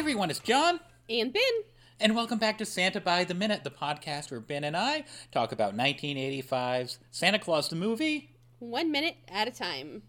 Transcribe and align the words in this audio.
Everyone, 0.00 0.30
it's 0.30 0.38
John, 0.40 0.80
And 1.10 1.30
Ben. 1.30 1.42
and 2.00 2.16
welcome 2.16 2.38
back 2.38 2.56
to 2.58 2.64
Santa 2.64 3.02
by 3.02 3.22
the 3.24 3.34
Minute, 3.34 3.64
the 3.64 3.70
podcast 3.70 4.30
where 4.30 4.40
Ben 4.40 4.64
and 4.64 4.74
I 4.74 5.04
talk 5.30 5.52
about 5.52 5.76
1985's 5.76 6.98
Santa 7.10 7.38
Claus 7.38 7.68
the 7.68 7.76
movie, 7.76 8.30
One 8.60 8.90
minute 8.90 9.16
at 9.28 9.46
a 9.46 9.50
time. 9.50 10.02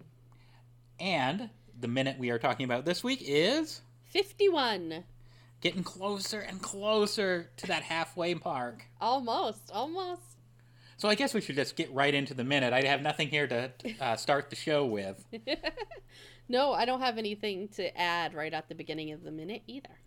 and 0.97 1.49
the 1.77 1.89
minute 1.89 2.17
we 2.17 2.29
are 2.29 2.39
talking 2.39 2.63
about 2.63 2.85
this 2.85 3.03
week 3.03 3.19
is 3.21 3.81
51. 4.05 5.03
getting 5.59 5.83
closer 5.83 6.39
and 6.39 6.61
closer 6.61 7.49
to 7.57 7.67
that 7.67 7.83
halfway 7.83 8.33
mark. 8.35 8.85
Almost. 9.01 9.71
Almost. 9.73 10.21
So 11.01 11.09
I 11.09 11.15
guess 11.15 11.33
we 11.33 11.41
should 11.41 11.55
just 11.55 11.75
get 11.75 11.91
right 11.91 12.13
into 12.13 12.35
the 12.35 12.43
minute. 12.43 12.73
I 12.73 12.83
have 12.83 13.01
nothing 13.01 13.27
here 13.29 13.47
to 13.47 13.71
uh, 13.99 14.15
start 14.17 14.51
the 14.51 14.55
show 14.55 14.85
with. 14.85 15.25
No, 16.47 16.73
I 16.73 16.83
don't 16.83 16.99
have 16.99 17.17
anything 17.17 17.69
to 17.77 17.97
add 17.97 18.33
right 18.33 18.53
at 18.53 18.67
the 18.67 18.75
beginning 18.75 19.13
of 19.13 19.23
the 19.23 19.31
minute 19.31 19.61
either. 19.67 20.01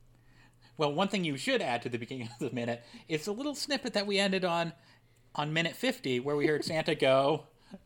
Well, 0.77 0.93
one 0.93 1.09
thing 1.09 1.25
you 1.25 1.39
should 1.39 1.63
add 1.63 1.81
to 1.83 1.89
the 1.89 1.97
beginning 1.97 2.29
of 2.29 2.39
the 2.39 2.55
minute 2.55 2.85
is 3.09 3.27
a 3.27 3.33
little 3.33 3.55
snippet 3.55 3.95
that 3.95 4.07
we 4.07 4.19
ended 4.19 4.45
on 4.45 4.75
on 5.35 5.55
minute 5.55 5.75
50 5.75 6.21
where 6.21 6.37
we 6.37 6.47
heard 6.47 6.63
Santa 6.67 6.95
go, 6.95 7.45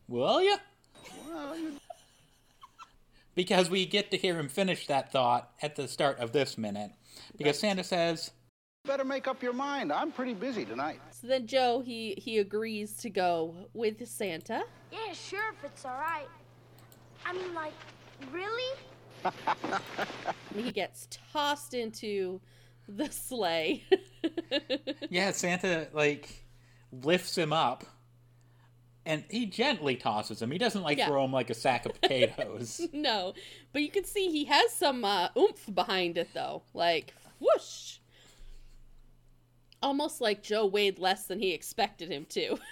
Will 0.09 0.41
ya? 0.43 0.57
Because 3.33 3.69
we 3.69 3.85
get 3.85 4.11
to 4.11 4.17
hear 4.17 4.37
him 4.37 4.49
finish 4.49 4.87
that 4.87 5.09
thought 5.09 5.51
at 5.61 5.77
the 5.77 5.87
start 5.87 6.19
of 6.19 6.33
this 6.33 6.57
minute. 6.57 6.91
Because 7.37 7.59
Santa 7.59 7.85
says, 7.85 8.31
Better 8.85 9.03
make 9.03 9.27
up 9.27 9.43
your 9.43 9.53
mind. 9.53 9.91
I'm 9.91 10.11
pretty 10.11 10.33
busy 10.33 10.65
tonight. 10.65 10.99
So 11.11 11.27
then 11.27 11.47
Joe, 11.47 11.81
he, 11.85 12.13
he 12.17 12.37
agrees 12.39 12.93
to 12.97 13.09
go 13.09 13.53
with 13.73 14.07
Santa. 14.07 14.63
Yeah, 14.91 15.13
sure, 15.13 15.53
if 15.57 15.63
it's 15.65 15.85
alright. 15.85 16.29
I 17.25 17.33
mean, 17.33 17.53
like, 17.53 17.73
really? 18.31 18.77
He 20.55 20.71
gets 20.71 21.07
tossed 21.33 21.73
into 21.73 22.41
the 22.87 23.09
sleigh. 23.11 23.83
Yeah, 25.09 25.31
Santa, 25.31 25.87
like, 25.93 26.45
lifts 26.91 27.37
him 27.37 27.51
up. 27.53 27.83
And 29.05 29.23
he 29.29 29.45
gently 29.45 29.95
tosses 29.95 30.41
him. 30.41 30.51
He 30.51 30.57
doesn't, 30.57 30.81
like, 30.83 30.97
Yeah. 30.97 31.07
throw 31.07 31.23
him 31.25 31.31
like 31.33 31.49
a 31.49 31.53
sack 31.53 31.85
of 31.85 31.99
potatoes. 31.99 32.81
no, 32.93 33.33
but 33.73 33.81
you 33.81 33.89
can 33.89 34.03
see 34.05 34.29
he 34.31 34.45
has 34.45 34.71
some 34.71 35.03
uh, 35.05 35.29
oomph 35.37 35.73
behind 35.73 36.17
it, 36.17 36.29
though. 36.33 36.63
Like, 36.73 37.13
whoosh. 37.39 37.98
Almost 39.81 40.21
like 40.21 40.43
Joe 40.43 40.65
weighed 40.65 40.99
less 40.99 41.25
than 41.25 41.39
he 41.39 41.53
expected 41.53 42.11
him 42.11 42.25
to. 42.29 42.57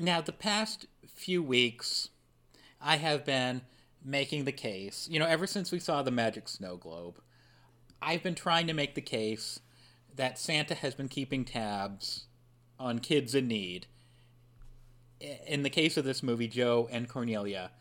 Now, 0.00 0.20
the 0.20 0.32
past 0.32 0.86
few 1.08 1.42
weeks, 1.42 2.10
I 2.80 2.98
have 2.98 3.24
been 3.24 3.62
making 4.04 4.44
the 4.44 4.52
case, 4.52 5.08
you 5.10 5.18
know, 5.18 5.26
ever 5.26 5.44
since 5.44 5.72
we 5.72 5.80
saw 5.80 6.02
the 6.02 6.12
magic 6.12 6.48
snow 6.48 6.76
globe, 6.76 7.20
I've 8.00 8.22
been 8.22 8.36
trying 8.36 8.68
to 8.68 8.72
make 8.72 8.94
the 8.94 9.00
case 9.00 9.58
that 10.14 10.38
Santa 10.38 10.76
has 10.76 10.94
been 10.94 11.08
keeping 11.08 11.44
tabs 11.44 12.26
on 12.78 13.00
kids 13.00 13.34
in 13.34 13.48
need. 13.48 13.86
In 15.48 15.64
the 15.64 15.70
case 15.70 15.96
of 15.96 16.04
this 16.04 16.22
movie, 16.22 16.46
Joe 16.46 16.88
and 16.92 17.08
Cornelia, 17.08 17.72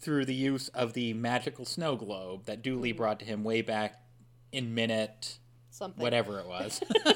through 0.00 0.24
the 0.24 0.34
use 0.34 0.68
of 0.70 0.94
the 0.94 1.14
magical 1.14 1.64
snow 1.64 1.94
globe 1.94 2.46
that 2.46 2.62
Dooley 2.62 2.90
mm-hmm. 2.90 2.96
brought 2.96 3.20
to 3.20 3.24
him 3.24 3.44
way 3.44 3.62
back 3.62 4.02
in 4.50 4.74
minute 4.74 5.38
Something. 5.70 6.02
whatever 6.02 6.40
it 6.40 6.46
was. 6.46 6.82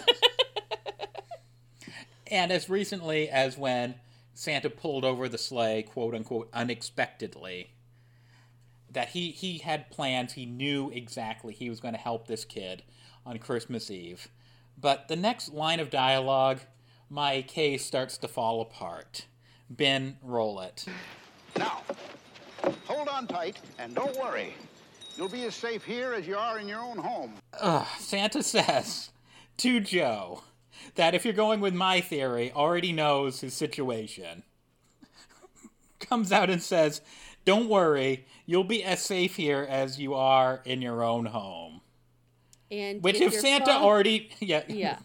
and 2.27 2.51
as 2.51 2.70
recently 2.70 3.29
as 3.29 3.59
when 3.59 3.97
Santa 4.33 4.70
pulled 4.70 5.05
over 5.05 5.29
the 5.29 5.39
sleigh, 5.39 5.83
quote 5.83 6.15
unquote, 6.15 6.48
unexpectedly, 6.53 7.70
that 8.91 9.09
he, 9.09 9.31
he 9.31 9.59
had 9.59 9.91
plans, 9.91 10.35
he 10.35 10.47
knew 10.47 10.91
exactly 10.91 11.53
he 11.53 11.69
was 11.69 11.81
going 11.81 11.95
to 11.95 12.01
help 12.01 12.27
this 12.27 12.45
kid 12.45 12.83
on 13.27 13.39
Christmas 13.39 13.91
Eve. 13.91 14.29
But 14.81 15.09
the 15.09 15.17
next 15.17 15.53
line 15.53 15.81
of 15.81 15.91
dialogue, 15.91 16.61
my 17.11 17.43
case 17.43 17.85
starts 17.85 18.17
to 18.19 18.29
fall 18.29 18.61
apart. 18.61 19.27
Ben, 19.70 20.17
roll 20.23 20.61
it. 20.61 20.85
Now, 21.57 21.83
hold 22.87 23.09
on 23.09 23.27
tight 23.27 23.59
and 23.79 23.95
don't 23.95 24.17
worry. 24.19 24.55
You'll 25.17 25.29
be 25.29 25.45
as 25.45 25.55
safe 25.55 25.85
here 25.85 26.13
as 26.13 26.27
you 26.27 26.36
are 26.36 26.58
in 26.58 26.67
your 26.67 26.80
own 26.80 26.98
home. 26.98 27.35
Ugh, 27.61 27.86
Santa 27.98 28.42
says 28.42 29.11
to 29.58 29.79
Joe 29.79 30.42
that 30.97 31.14
if 31.14 31.25
you're 31.25 31.35
going 31.35 31.61
with 31.61 31.75
my 31.75 32.01
theory, 32.01 32.51
already 32.52 32.92
knows 32.92 33.41
his 33.41 33.55
situation. 33.55 34.42
Comes 36.01 36.33
out 36.33 36.51
and 36.51 36.63
says, 36.63 37.01
Don't 37.45 37.69
worry, 37.69 38.27
you'll 38.45 38.64
be 38.64 38.83
as 38.83 39.02
safe 39.02 39.36
here 39.36 39.64
as 39.69 40.01
you 40.01 40.14
are 40.14 40.61
in 40.64 40.83
your 40.83 41.05
own 41.05 41.27
home. 41.27 41.81
And 42.70 43.02
Which, 43.02 43.17
if, 43.17 43.33
you're 43.33 43.41
Santa 43.41 43.67
fol- 43.67 43.85
already. 43.85 44.31
Yeah. 44.41 44.64
yeah, 44.69 44.98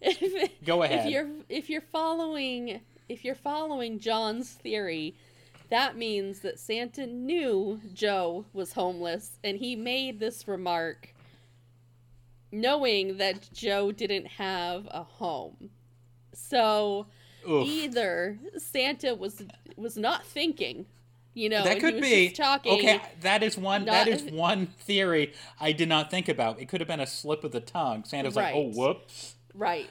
if, 0.00 0.64
Go 0.64 0.82
ahead. 0.82 1.06
If 1.06 1.12
you're 1.12 1.28
if 1.48 1.68
you're 1.68 1.82
following 1.82 2.80
if 3.08 3.24
you're 3.24 3.34
following 3.34 3.98
John's 3.98 4.50
theory, 4.50 5.14
that 5.72 5.96
means 5.96 6.40
that 6.40 6.60
Santa 6.60 7.06
knew 7.06 7.80
Joe 7.94 8.44
was 8.52 8.74
homeless, 8.74 9.38
and 9.42 9.56
he 9.56 9.74
made 9.74 10.20
this 10.20 10.46
remark 10.46 11.14
knowing 12.52 13.16
that 13.16 13.48
Joe 13.54 13.90
didn't 13.90 14.26
have 14.26 14.86
a 14.90 15.02
home. 15.02 15.70
So 16.34 17.06
Oof. 17.48 17.66
either 17.66 18.38
Santa 18.58 19.14
was 19.14 19.46
was 19.74 19.96
not 19.96 20.26
thinking, 20.26 20.84
you 21.32 21.48
know, 21.48 21.64
that 21.64 21.80
could 21.80 21.94
he 21.94 22.00
was 22.00 22.10
be 22.10 22.28
just 22.28 22.36
talking. 22.36 22.74
okay. 22.74 23.00
That 23.22 23.42
is 23.42 23.56
one. 23.56 23.86
that 23.86 24.06
Not- 24.06 24.14
is 24.14 24.22
one 24.30 24.66
theory 24.66 25.32
I 25.58 25.72
did 25.72 25.88
not 25.88 26.10
think 26.10 26.28
about. 26.28 26.60
It 26.60 26.68
could 26.68 26.82
have 26.82 26.88
been 26.88 27.00
a 27.00 27.06
slip 27.06 27.44
of 27.44 27.52
the 27.52 27.60
tongue. 27.60 28.04
Santa's 28.04 28.36
like, 28.36 28.54
"Oh, 28.54 28.68
whoops!" 28.68 29.36
Right. 29.54 29.88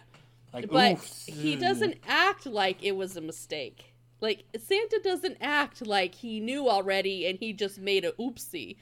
Like, 0.53 0.69
but 0.69 0.91
oof. 0.91 1.23
he 1.25 1.55
doesn't 1.55 1.95
act 2.07 2.45
like 2.45 2.83
it 2.83 2.95
was 2.95 3.17
a 3.17 3.21
mistake. 3.21 3.90
Like 4.21 4.43
Santa 4.57 4.99
doesn't 5.03 5.37
act 5.41 5.85
like 5.85 6.15
he 6.15 6.39
knew 6.39 6.69
already 6.69 7.25
and 7.27 7.37
he 7.39 7.51
just 7.53 7.79
made 7.79 8.05
a 8.05 8.11
oopsie. 8.13 8.77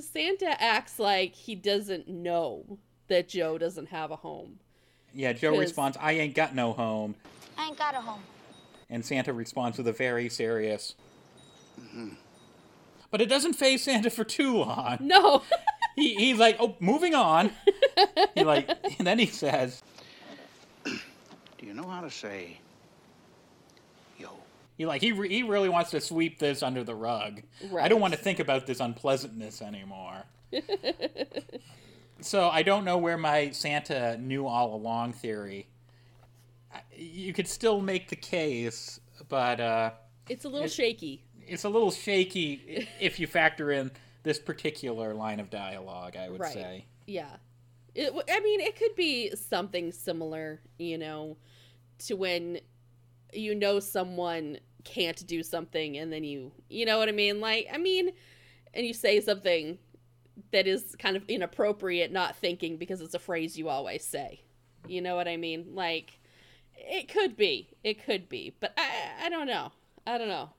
Santa 0.00 0.60
acts 0.62 0.98
like 0.98 1.34
he 1.34 1.54
doesn't 1.54 2.06
know 2.08 2.78
that 3.08 3.28
Joe 3.28 3.56
doesn't 3.58 3.86
have 3.88 4.10
a 4.10 4.16
home. 4.16 4.58
Yeah, 5.14 5.32
Joe 5.32 5.52
'Cause- 5.52 5.60
responds, 5.60 5.96
"I 6.00 6.12
ain't 6.12 6.34
got 6.34 6.54
no 6.54 6.72
home," 6.74 7.14
I 7.56 7.68
ain't 7.68 7.78
got 7.78 7.94
a 7.94 8.00
home. 8.00 8.22
and 8.90 9.04
Santa 9.04 9.32
responds 9.32 9.78
with 9.78 9.88
a 9.88 9.92
very 9.92 10.28
serious. 10.28 10.94
Mm-hmm. 11.80 12.10
But 13.10 13.20
it 13.22 13.26
doesn't 13.28 13.54
phase 13.54 13.82
Santa 13.84 14.10
for 14.10 14.24
too 14.24 14.58
long. 14.58 14.98
No. 15.00 15.42
He, 15.96 16.14
he's 16.14 16.38
like, 16.38 16.58
"Oh, 16.60 16.76
moving 16.78 17.14
on." 17.14 17.50
he 18.34 18.44
like, 18.44 18.68
and 18.98 19.06
then 19.06 19.18
he 19.18 19.24
says, 19.24 19.82
Do 20.84 20.92
you 21.62 21.72
know 21.72 21.88
how 21.88 22.02
to 22.02 22.10
say, 22.10 22.58
yo? 22.60 22.65
"He 24.76 24.86
like 24.86 25.00
he 25.02 25.12
re- 25.12 25.28
he 25.28 25.42
really 25.42 25.68
wants 25.68 25.90
to 25.90 26.00
sweep 26.00 26.38
this 26.38 26.62
under 26.62 26.84
the 26.84 26.94
rug. 26.94 27.42
I 27.78 27.88
don't 27.88 28.00
want 28.00 28.14
to 28.14 28.18
think 28.18 28.38
about 28.40 28.66
this 28.66 28.80
unpleasantness 28.80 29.62
anymore." 29.62 30.24
so 32.20 32.48
I 32.48 32.62
don't 32.62 32.84
know 32.84 32.98
where 32.98 33.16
my 33.18 33.50
Santa 33.50 34.16
knew 34.18 34.46
all 34.46 34.74
along 34.74 35.12
theory. 35.14 35.66
You 36.94 37.32
could 37.32 37.48
still 37.48 37.80
make 37.80 38.08
the 38.08 38.16
case, 38.16 39.00
but 39.28 39.60
uh, 39.60 39.90
it's 40.28 40.44
a 40.44 40.48
little 40.48 40.66
It- 40.66 40.72
shaky. 40.72 41.24
it's 41.46 41.64
a 41.64 41.68
little 41.68 41.90
shaky 41.90 42.86
if 43.00 43.18
you 43.20 43.26
factor 43.26 43.70
in 43.70 43.90
this 44.22 44.38
particular 44.38 45.14
line 45.14 45.40
of 45.40 45.50
dialogue. 45.50 46.16
I 46.16 46.28
would 46.28 46.40
Right. 46.40 46.52
say. 46.52 46.84
Yeah. 47.06 47.36
It, 47.94 48.12
I 48.28 48.40
mean, 48.40 48.60
it 48.60 48.76
could 48.76 48.94
be 48.94 49.34
something 49.36 49.90
similar, 49.92 50.60
you 50.78 50.98
know, 50.98 51.38
to 52.00 52.14
when 52.14 52.60
you 53.32 53.54
know 53.54 53.80
someone 53.80 54.58
can't 54.86 55.26
do 55.26 55.42
something 55.42 55.98
and 55.98 56.12
then 56.12 56.24
you, 56.24 56.52
you 56.68 56.86
know 56.86 56.98
what 56.98 57.08
I 57.08 57.12
mean? 57.12 57.40
Like, 57.40 57.68
I 57.72 57.78
mean, 57.78 58.10
and 58.72 58.86
you 58.86 58.94
say 58.94 59.20
something 59.20 59.78
that 60.52 60.66
is 60.66 60.94
kind 60.98 61.16
of 61.16 61.24
inappropriate, 61.28 62.12
not 62.12 62.36
thinking 62.36 62.76
because 62.76 63.00
it's 63.00 63.14
a 63.14 63.18
phrase 63.18 63.58
you 63.58 63.68
always 63.68 64.04
say. 64.04 64.40
You 64.86 65.02
know 65.02 65.16
what 65.16 65.28
I 65.28 65.36
mean? 65.36 65.74
Like, 65.74 66.20
it 66.74 67.08
could 67.08 67.36
be. 67.36 67.70
It 67.82 68.04
could 68.04 68.28
be. 68.28 68.54
But 68.60 68.72
I, 68.76 69.26
I 69.26 69.28
don't 69.28 69.46
know. 69.46 69.72
I 70.06 70.18
don't 70.18 70.28
know. 70.28 70.50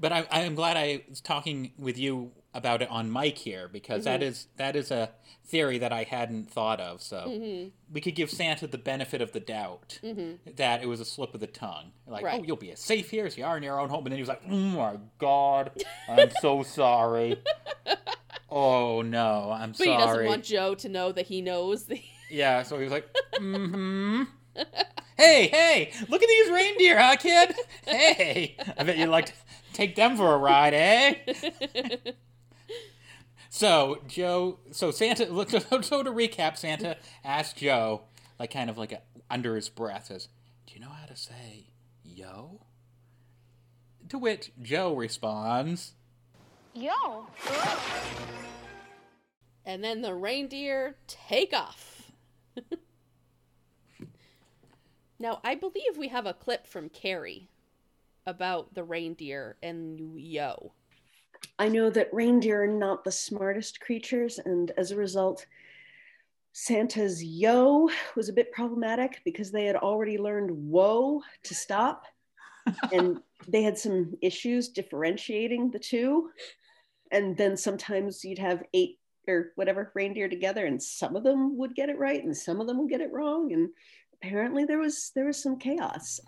But 0.00 0.12
I, 0.12 0.26
I 0.30 0.40
am 0.40 0.54
glad 0.54 0.76
I 0.76 1.04
was 1.08 1.20
talking 1.20 1.72
with 1.78 1.98
you 1.98 2.32
about 2.52 2.82
it 2.82 2.90
on 2.90 3.12
mic 3.12 3.38
here 3.38 3.68
because 3.68 4.04
that 4.04 4.20
mm-hmm. 4.20 4.30
is 4.30 4.48
that 4.56 4.74
is 4.74 4.90
a 4.90 5.10
theory 5.46 5.78
that 5.78 5.92
I 5.92 6.04
hadn't 6.04 6.50
thought 6.50 6.80
of. 6.80 7.02
So 7.02 7.24
mm-hmm. 7.28 7.68
we 7.92 8.00
could 8.00 8.14
give 8.14 8.30
Santa 8.30 8.66
the 8.66 8.78
benefit 8.78 9.20
of 9.20 9.32
the 9.32 9.40
doubt 9.40 9.98
mm-hmm. 10.02 10.52
that 10.56 10.82
it 10.82 10.86
was 10.86 11.00
a 11.00 11.04
slip 11.04 11.34
of 11.34 11.40
the 11.40 11.46
tongue. 11.46 11.92
Like, 12.06 12.24
Right. 12.24 12.40
oh, 12.40 12.44
you'll 12.44 12.56
be 12.56 12.70
as 12.70 12.80
safe 12.80 13.10
here 13.10 13.26
as 13.26 13.36
you 13.36 13.44
are 13.44 13.56
in 13.56 13.62
your 13.62 13.80
own 13.80 13.88
home. 13.88 14.06
And 14.06 14.12
then 14.12 14.18
he 14.18 14.22
was 14.22 14.28
like, 14.28 14.42
oh 14.48 14.54
my 14.54 14.96
god, 15.18 15.84
I'm 16.08 16.30
so 16.40 16.62
sorry. 16.62 17.42
oh 18.48 19.02
no, 19.02 19.50
I'm 19.52 19.74
sorry. 19.74 19.90
But 19.90 20.00
he 20.00 20.06
doesn't 20.06 20.26
want 20.26 20.44
Joe 20.44 20.74
to 20.76 20.88
know 20.88 21.12
that 21.12 21.26
he 21.26 21.42
knows. 21.42 21.84
The- 21.84 22.02
Yeah, 22.32 22.62
so 22.62 22.76
he 22.76 22.84
was 22.84 22.92
like, 22.92 23.08
mm-hmm. 23.40 24.22
hey, 25.16 25.48
hey, 25.48 25.92
look 26.08 26.22
at 26.22 26.28
these 26.28 26.48
reindeer, 26.48 26.96
huh, 26.96 27.16
kid? 27.16 27.56
Hey, 27.84 28.56
I 28.78 28.84
bet 28.84 28.98
you'd 28.98 29.08
like 29.08 29.26
to 29.26 29.32
take 29.80 29.96
them 29.96 30.16
for 30.16 30.34
a 30.34 30.38
ride, 30.38 30.74
eh? 30.74 31.14
So 33.52 33.98
Joe, 34.06 34.60
so 34.70 34.92
Santa. 34.92 35.26
So 35.82 36.02
to 36.04 36.10
recap, 36.12 36.56
Santa 36.56 36.96
asked 37.24 37.56
Joe, 37.56 38.02
like 38.38 38.52
kind 38.52 38.70
of 38.70 38.78
like 38.78 38.92
a, 38.92 39.02
under 39.28 39.56
his 39.56 39.68
breath, 39.68 40.06
says, 40.06 40.28
"Do 40.66 40.74
you 40.74 40.80
know 40.80 40.88
how 40.88 41.06
to 41.06 41.16
say 41.16 41.66
yo?" 42.04 42.60
To 44.08 44.18
which 44.18 44.52
Joe 44.62 44.94
responds, 44.94 45.94
Yo. 46.74 47.26
And 49.66 49.82
then 49.82 50.02
the 50.02 50.14
reindeer 50.14 50.94
take 51.08 51.52
off. 51.52 52.12
now, 55.18 55.40
I 55.42 55.56
believe 55.56 55.98
we 55.98 56.08
have 56.08 56.26
a 56.26 56.34
clip 56.34 56.66
from 56.66 56.88
Carrie 56.88 57.49
about 58.26 58.74
the 58.74 58.84
reindeer 58.84 59.56
and 59.62 60.18
yo. 60.18 60.72
I 61.58 61.68
know 61.68 61.90
that 61.90 62.12
reindeer 62.12 62.64
are 62.64 62.66
not 62.66 63.04
the 63.04 63.12
smartest 63.12 63.80
creatures, 63.80 64.38
and 64.38 64.70
as 64.76 64.90
a 64.90 64.96
result, 64.96 65.46
Santa's 66.52 67.22
yo 67.22 67.88
was 68.16 68.28
a 68.28 68.32
bit 68.32 68.52
problematic 68.52 69.20
because 69.24 69.50
they 69.50 69.64
had 69.64 69.76
already 69.76 70.18
learned 70.18 70.50
whoa 70.50 71.22
to 71.44 71.54
stop, 71.54 72.04
and 72.92 73.20
they 73.48 73.62
had 73.62 73.78
some 73.78 74.14
issues 74.20 74.68
differentiating 74.68 75.70
the 75.70 75.78
two. 75.78 76.30
And 77.12 77.36
then 77.36 77.56
sometimes 77.56 78.24
you'd 78.24 78.38
have 78.38 78.62
eight 78.74 78.98
or 79.26 79.52
whatever 79.54 79.90
reindeer 79.94 80.28
together, 80.28 80.66
and 80.66 80.82
some 80.82 81.16
of 81.16 81.22
them 81.22 81.56
would 81.56 81.74
get 81.74 81.88
it 81.88 81.98
right, 81.98 82.22
and 82.22 82.36
some 82.36 82.60
of 82.60 82.66
them 82.66 82.78
would 82.78 82.90
get 82.90 83.00
it 83.00 83.12
wrong, 83.12 83.52
and 83.52 83.70
apparently 84.14 84.64
there 84.64 84.78
was 84.78 85.12
there 85.14 85.26
was 85.26 85.42
some 85.42 85.58
chaos. 85.58 86.20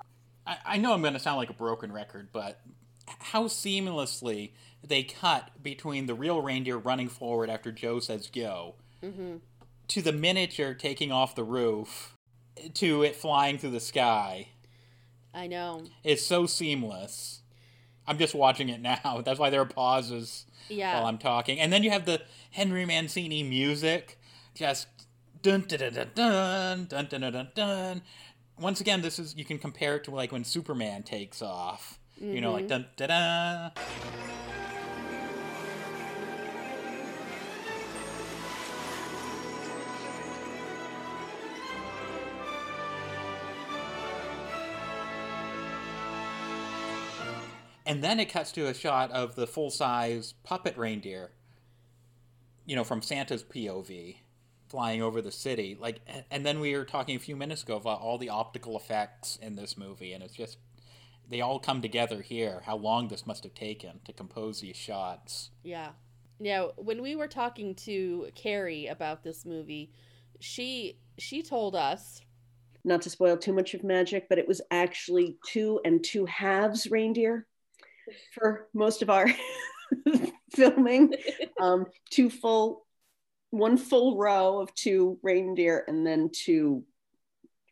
I, 0.46 0.56
I 0.64 0.76
know 0.76 0.92
I'm 0.92 1.02
going 1.02 1.14
to 1.14 1.20
sound 1.20 1.36
like 1.36 1.50
a 1.50 1.54
broken 1.54 1.92
record, 1.92 2.28
but 2.32 2.60
how 3.06 3.44
seamlessly 3.44 4.52
they 4.84 5.02
cut 5.02 5.62
between 5.62 6.06
the 6.06 6.14
real 6.14 6.40
reindeer 6.40 6.76
running 6.76 7.08
forward 7.08 7.50
after 7.50 7.70
Joe 7.70 8.00
says 8.00 8.28
go 8.32 8.74
mm-hmm. 9.02 9.36
to 9.88 10.02
the 10.02 10.12
miniature 10.12 10.74
taking 10.74 11.12
off 11.12 11.34
the 11.34 11.44
roof 11.44 12.16
to 12.74 13.02
it 13.02 13.16
flying 13.16 13.58
through 13.58 13.70
the 13.70 13.80
sky. 13.80 14.48
I 15.34 15.46
know. 15.46 15.84
It's 16.04 16.24
so 16.24 16.46
seamless. 16.46 17.40
I'm 18.06 18.18
just 18.18 18.34
watching 18.34 18.68
it 18.68 18.80
now. 19.04 19.22
That's 19.24 19.38
why 19.38 19.50
there 19.50 19.60
are 19.60 19.66
pauses 19.66 20.46
Yeah. 20.68 20.94
while 20.94 21.06
I'm 21.06 21.18
talking. 21.18 21.58
And 21.58 21.72
then 21.72 21.82
you 21.82 21.90
have 21.90 22.04
the 22.04 22.22
Henry 22.50 22.84
Mancini 22.84 23.42
music, 23.42 24.18
just 24.54 24.88
dun 25.42 25.62
dun 25.62 25.78
dun 25.78 26.10
dun 26.14 26.84
dun 26.86 27.06
dun 27.06 27.20
dun 27.20 27.32
dun 27.32 27.48
dun. 27.54 28.02
Once 28.62 28.80
again, 28.80 29.02
this 29.02 29.18
is 29.18 29.34
you 29.36 29.44
can 29.44 29.58
compare 29.58 29.96
it 29.96 30.04
to 30.04 30.12
like 30.12 30.30
when 30.30 30.44
Superman 30.44 31.02
takes 31.02 31.42
off. 31.42 31.98
You 32.20 32.40
know, 32.40 32.52
like 32.52 32.68
mm-hmm. 32.68 32.84
dun 32.96 33.08
dun 33.08 33.08
dun. 33.08 33.72
And 47.84 48.02
then 48.02 48.20
it 48.20 48.26
cuts 48.26 48.52
to 48.52 48.68
a 48.68 48.74
shot 48.74 49.10
of 49.10 49.34
the 49.34 49.48
full 49.48 49.70
size 49.70 50.34
puppet 50.44 50.78
reindeer, 50.78 51.32
you 52.64 52.76
know, 52.76 52.84
from 52.84 53.02
Santa's 53.02 53.42
POV, 53.42 54.18
flying 54.72 55.02
over 55.02 55.20
the 55.20 55.30
city. 55.30 55.76
Like, 55.78 56.00
and 56.30 56.44
then 56.44 56.58
we 56.58 56.74
were 56.74 56.86
talking 56.86 57.14
a 57.14 57.20
few 57.20 57.36
minutes 57.36 57.62
ago 57.62 57.76
about 57.76 58.00
all 58.00 58.16
the 58.16 58.30
optical 58.30 58.74
effects 58.76 59.38
in 59.40 59.54
this 59.54 59.76
movie, 59.76 60.14
and 60.14 60.24
it's 60.24 60.34
just, 60.34 60.56
they 61.28 61.42
all 61.42 61.58
come 61.58 61.82
together 61.82 62.22
here. 62.22 62.62
How 62.64 62.76
long 62.76 63.08
this 63.08 63.26
must 63.26 63.44
have 63.44 63.54
taken 63.54 64.00
to 64.06 64.14
compose 64.14 64.62
these 64.62 64.76
shots. 64.76 65.50
Yeah. 65.62 65.90
Now, 66.40 66.70
when 66.76 67.02
we 67.02 67.14
were 67.14 67.28
talking 67.28 67.74
to 67.86 68.28
Carrie 68.34 68.86
about 68.86 69.22
this 69.22 69.44
movie, 69.44 69.92
she 70.40 70.98
she 71.18 71.42
told 71.42 71.76
us 71.76 72.22
Not 72.82 73.02
to 73.02 73.10
spoil 73.10 73.36
too 73.36 73.52
much 73.52 73.74
of 73.74 73.84
magic, 73.84 74.28
but 74.28 74.38
it 74.38 74.48
was 74.48 74.62
actually 74.70 75.36
two 75.46 75.80
and 75.84 76.02
two 76.02 76.26
halves 76.26 76.90
reindeer 76.90 77.46
for 78.32 78.68
most 78.74 79.02
of 79.02 79.10
our 79.10 79.28
filming. 80.54 81.14
Um, 81.60 81.86
two 82.10 82.30
full, 82.30 82.86
one 83.52 83.76
full 83.76 84.16
row 84.16 84.60
of 84.60 84.74
two 84.74 85.18
reindeer, 85.22 85.84
and 85.86 86.04
then 86.06 86.30
two 86.32 86.82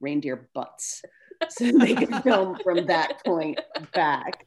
reindeer 0.00 0.48
butts. 0.54 1.02
So 1.48 1.72
they 1.72 1.94
could 1.94 2.14
film 2.16 2.58
from 2.62 2.84
that 2.88 3.24
point 3.24 3.58
back. 3.94 4.44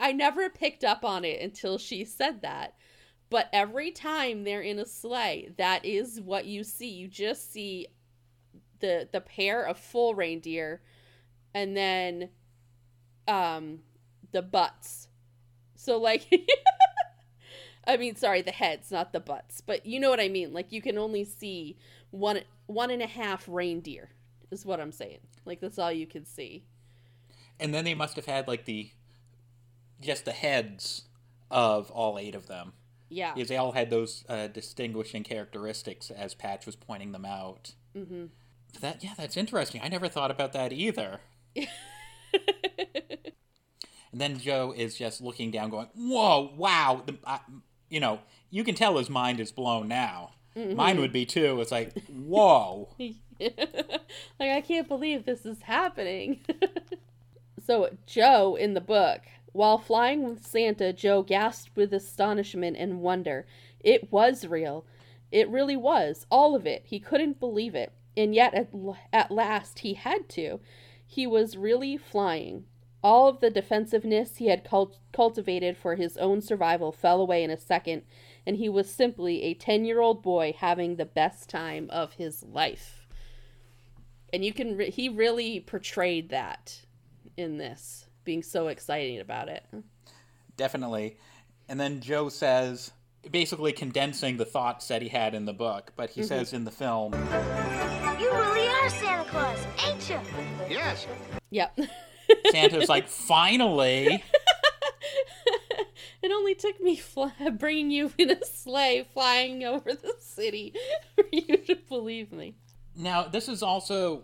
I 0.00 0.12
never 0.12 0.48
picked 0.48 0.84
up 0.84 1.04
on 1.04 1.26
it 1.26 1.42
until 1.42 1.76
she 1.76 2.06
said 2.06 2.40
that. 2.40 2.72
But 3.28 3.50
every 3.52 3.90
time 3.90 4.42
they're 4.44 4.62
in 4.62 4.78
a 4.78 4.86
sleigh, 4.86 5.50
that 5.58 5.84
is 5.84 6.18
what 6.18 6.46
you 6.46 6.64
see. 6.64 6.88
You 6.88 7.08
just 7.08 7.52
see 7.52 7.88
the 8.80 9.06
the 9.12 9.20
pair 9.20 9.64
of 9.64 9.76
full 9.76 10.14
reindeer 10.14 10.80
and 11.54 11.76
then 11.76 12.30
um 13.28 13.80
the 14.32 14.42
butts. 14.42 15.08
So 15.76 15.98
like 15.98 16.26
I 17.86 17.96
mean, 17.96 18.16
sorry, 18.16 18.42
the 18.42 18.52
heads, 18.52 18.90
not 18.90 19.12
the 19.12 19.20
butts. 19.20 19.60
But 19.60 19.86
you 19.86 19.98
know 19.98 20.10
what 20.10 20.20
I 20.20 20.28
mean. 20.28 20.52
Like 20.52 20.72
you 20.72 20.80
can 20.82 20.98
only 20.98 21.24
see 21.24 21.76
one 22.10 22.40
one 22.66 22.90
and 22.90 23.02
a 23.02 23.06
half 23.06 23.46
reindeer 23.48 24.10
is 24.50 24.64
what 24.64 24.80
I'm 24.80 24.92
saying. 24.92 25.18
Like 25.44 25.60
that's 25.60 25.78
all 25.78 25.92
you 25.92 26.06
can 26.06 26.24
see. 26.24 26.64
And 27.58 27.74
then 27.74 27.84
they 27.84 27.94
must 27.94 28.16
have 28.16 28.26
had 28.26 28.48
like 28.48 28.64
the, 28.64 28.90
just 30.00 30.24
the 30.24 30.32
heads 30.32 31.02
of 31.50 31.90
all 31.90 32.18
eight 32.18 32.34
of 32.34 32.46
them. 32.46 32.72
Yeah. 33.08 33.34
Because 33.34 33.48
they 33.48 33.56
all 33.56 33.72
had 33.72 33.90
those 33.90 34.24
uh, 34.28 34.46
distinguishing 34.48 35.22
characteristics 35.22 36.10
as 36.10 36.34
Patch 36.34 36.66
was 36.66 36.76
pointing 36.76 37.12
them 37.12 37.24
out. 37.24 37.74
Mhm. 37.96 38.30
That 38.80 39.04
yeah, 39.04 39.12
that's 39.16 39.36
interesting. 39.36 39.80
I 39.84 39.88
never 39.88 40.08
thought 40.08 40.30
about 40.30 40.52
that 40.54 40.72
either. 40.72 41.20
And 44.12 44.20
then 44.20 44.38
Joe 44.38 44.74
is 44.76 44.96
just 44.96 45.22
looking 45.22 45.50
down, 45.50 45.70
going, 45.70 45.88
"Whoa, 45.94 46.52
wow!" 46.54 47.02
The, 47.04 47.18
I, 47.26 47.40
you 47.92 48.00
know, 48.00 48.20
you 48.50 48.64
can 48.64 48.74
tell 48.74 48.96
his 48.96 49.10
mind 49.10 49.38
is 49.38 49.52
blown 49.52 49.86
now. 49.86 50.30
Mm-hmm. 50.56 50.76
Mine 50.76 51.00
would 51.00 51.12
be 51.12 51.26
too. 51.26 51.60
It's 51.60 51.70
like, 51.70 51.92
"Whoa!" 52.08 52.88
like 52.98 53.20
I 54.40 54.62
can't 54.62 54.88
believe 54.88 55.24
this 55.24 55.44
is 55.44 55.62
happening. 55.62 56.40
so 57.66 57.90
Joe 58.06 58.56
in 58.56 58.72
the 58.72 58.80
book, 58.80 59.20
while 59.52 59.76
flying 59.76 60.26
with 60.26 60.46
Santa, 60.46 60.92
Joe 60.92 61.22
gasped 61.22 61.76
with 61.76 61.92
astonishment 61.92 62.78
and 62.78 63.02
wonder. 63.02 63.46
It 63.80 64.10
was 64.10 64.46
real. 64.46 64.86
It 65.30 65.48
really 65.48 65.76
was, 65.76 66.26
all 66.30 66.54
of 66.54 66.66
it. 66.66 66.82
He 66.86 66.98
couldn't 66.98 67.40
believe 67.40 67.74
it, 67.74 67.92
and 68.16 68.34
yet 68.34 68.54
at, 68.54 68.68
at 69.12 69.30
last 69.30 69.80
he 69.80 69.94
had 69.94 70.28
to. 70.30 70.60
He 71.06 71.26
was 71.26 71.58
really 71.58 71.98
flying. 71.98 72.64
All 73.02 73.28
of 73.28 73.40
the 73.40 73.50
defensiveness 73.50 74.36
he 74.36 74.46
had 74.46 74.64
cult- 74.64 74.98
cultivated 75.12 75.76
for 75.76 75.96
his 75.96 76.16
own 76.16 76.40
survival 76.40 76.92
fell 76.92 77.20
away 77.20 77.42
in 77.42 77.50
a 77.50 77.56
second, 77.56 78.02
and 78.46 78.56
he 78.56 78.68
was 78.68 78.88
simply 78.88 79.42
a 79.42 79.54
10 79.54 79.84
year 79.84 80.00
old 80.00 80.22
boy 80.22 80.54
having 80.56 80.96
the 80.96 81.04
best 81.04 81.48
time 81.48 81.88
of 81.90 82.14
his 82.14 82.42
life 82.42 82.98
and 84.34 84.44
you 84.44 84.52
can 84.52 84.76
re- 84.76 84.90
he 84.90 85.10
really 85.10 85.60
portrayed 85.60 86.30
that 86.30 86.80
in 87.36 87.58
this 87.58 88.06
being 88.24 88.42
so 88.42 88.68
excited 88.68 89.20
about 89.20 89.48
it 89.48 89.64
Definitely. 90.56 91.16
And 91.68 91.80
then 91.80 92.00
Joe 92.00 92.28
says, 92.28 92.92
basically 93.30 93.72
condensing 93.72 94.36
the 94.36 94.44
thoughts 94.44 94.88
that 94.88 95.02
he 95.02 95.08
had 95.08 95.34
in 95.34 95.44
the 95.44 95.52
book, 95.52 95.92
but 95.96 96.10
he 96.10 96.20
mm-hmm. 96.20 96.28
says 96.28 96.52
in 96.52 96.64
the 96.64 96.70
film, 96.70 97.12
You 98.20 98.30
really 98.30 98.68
are 98.68 98.88
Santa 98.90 99.24
Claus, 99.24 99.66
ain't 99.86 100.08
you? 100.08 100.20
Yes. 100.68 101.06
yep 101.50 101.76
Santa's 102.50 102.88
like, 102.88 103.08
"Finally." 103.08 104.22
it 106.22 106.30
only 106.30 106.54
took 106.54 106.80
me 106.80 106.96
fly- 106.96 107.32
bringing 107.58 107.90
you 107.90 108.12
in 108.18 108.30
a 108.30 108.44
sleigh 108.44 109.08
flying 109.12 109.64
over 109.64 109.92
the 109.92 110.14
city 110.20 110.74
for 111.14 111.24
you 111.32 111.56
to 111.56 111.76
believe 111.88 112.32
me 112.32 112.54
Now, 112.94 113.24
this 113.24 113.48
is 113.48 113.62
also 113.62 114.22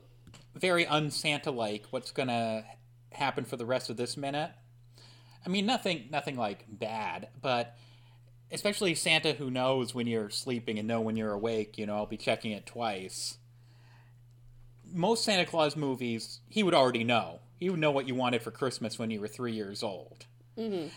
very 0.55 0.87
un-Santa 0.87 1.50
like 1.50 1.87
what's 1.91 2.11
going 2.11 2.29
to 2.29 2.65
happen 3.12 3.45
for 3.45 3.57
the 3.57 3.67
rest 3.67 3.91
of 3.91 3.97
this 3.97 4.17
minute. 4.17 4.50
I 5.45 5.49
mean, 5.49 5.67
nothing 5.67 6.09
nothing 6.11 6.37
like 6.37 6.65
bad, 6.69 7.29
but 7.41 7.77
especially 8.50 8.95
Santa 8.95 9.33
who 9.33 9.50
knows 9.50 9.95
when 9.95 10.07
you're 10.07 10.31
sleeping 10.31 10.79
and 10.79 10.88
know 10.88 11.00
when 11.00 11.17
you're 11.17 11.33
awake, 11.33 11.79
you 11.79 11.87
know, 11.87 11.97
I'll 11.97 12.07
be 12.07 12.17
checking 12.17 12.53
it 12.53 12.67
twice. 12.67 13.38
Most 14.91 15.25
Santa 15.25 15.45
Claus 15.45 15.77
movies, 15.77 16.41
he 16.49 16.62
would 16.62 16.75
already 16.75 17.05
know. 17.05 17.41
He 17.59 17.69
would 17.71 17.81
know 17.81 17.91
what 17.91 18.07
you 18.07 18.15
wanted 18.15 18.43
for 18.43 18.50
Christmas 18.50 18.99
when 18.99 19.11
you 19.11 19.21
were 19.21 19.29
3 19.29 19.53
years 19.53 19.83
old. 19.83 20.27
Mhm. 20.57 20.91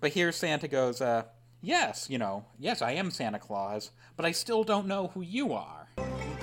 But 0.00 0.12
here 0.12 0.30
Santa 0.30 0.68
goes, 0.68 1.00
uh, 1.00 1.24
yes, 1.62 2.08
you 2.10 2.18
know, 2.18 2.44
yes, 2.58 2.82
I 2.82 2.92
am 2.92 3.10
Santa 3.10 3.38
Claus, 3.38 3.90
but 4.16 4.26
I 4.26 4.32
still 4.32 4.62
don't 4.62 4.86
know 4.86 5.08
who 5.08 5.22
you 5.22 5.52
are. 5.54 5.88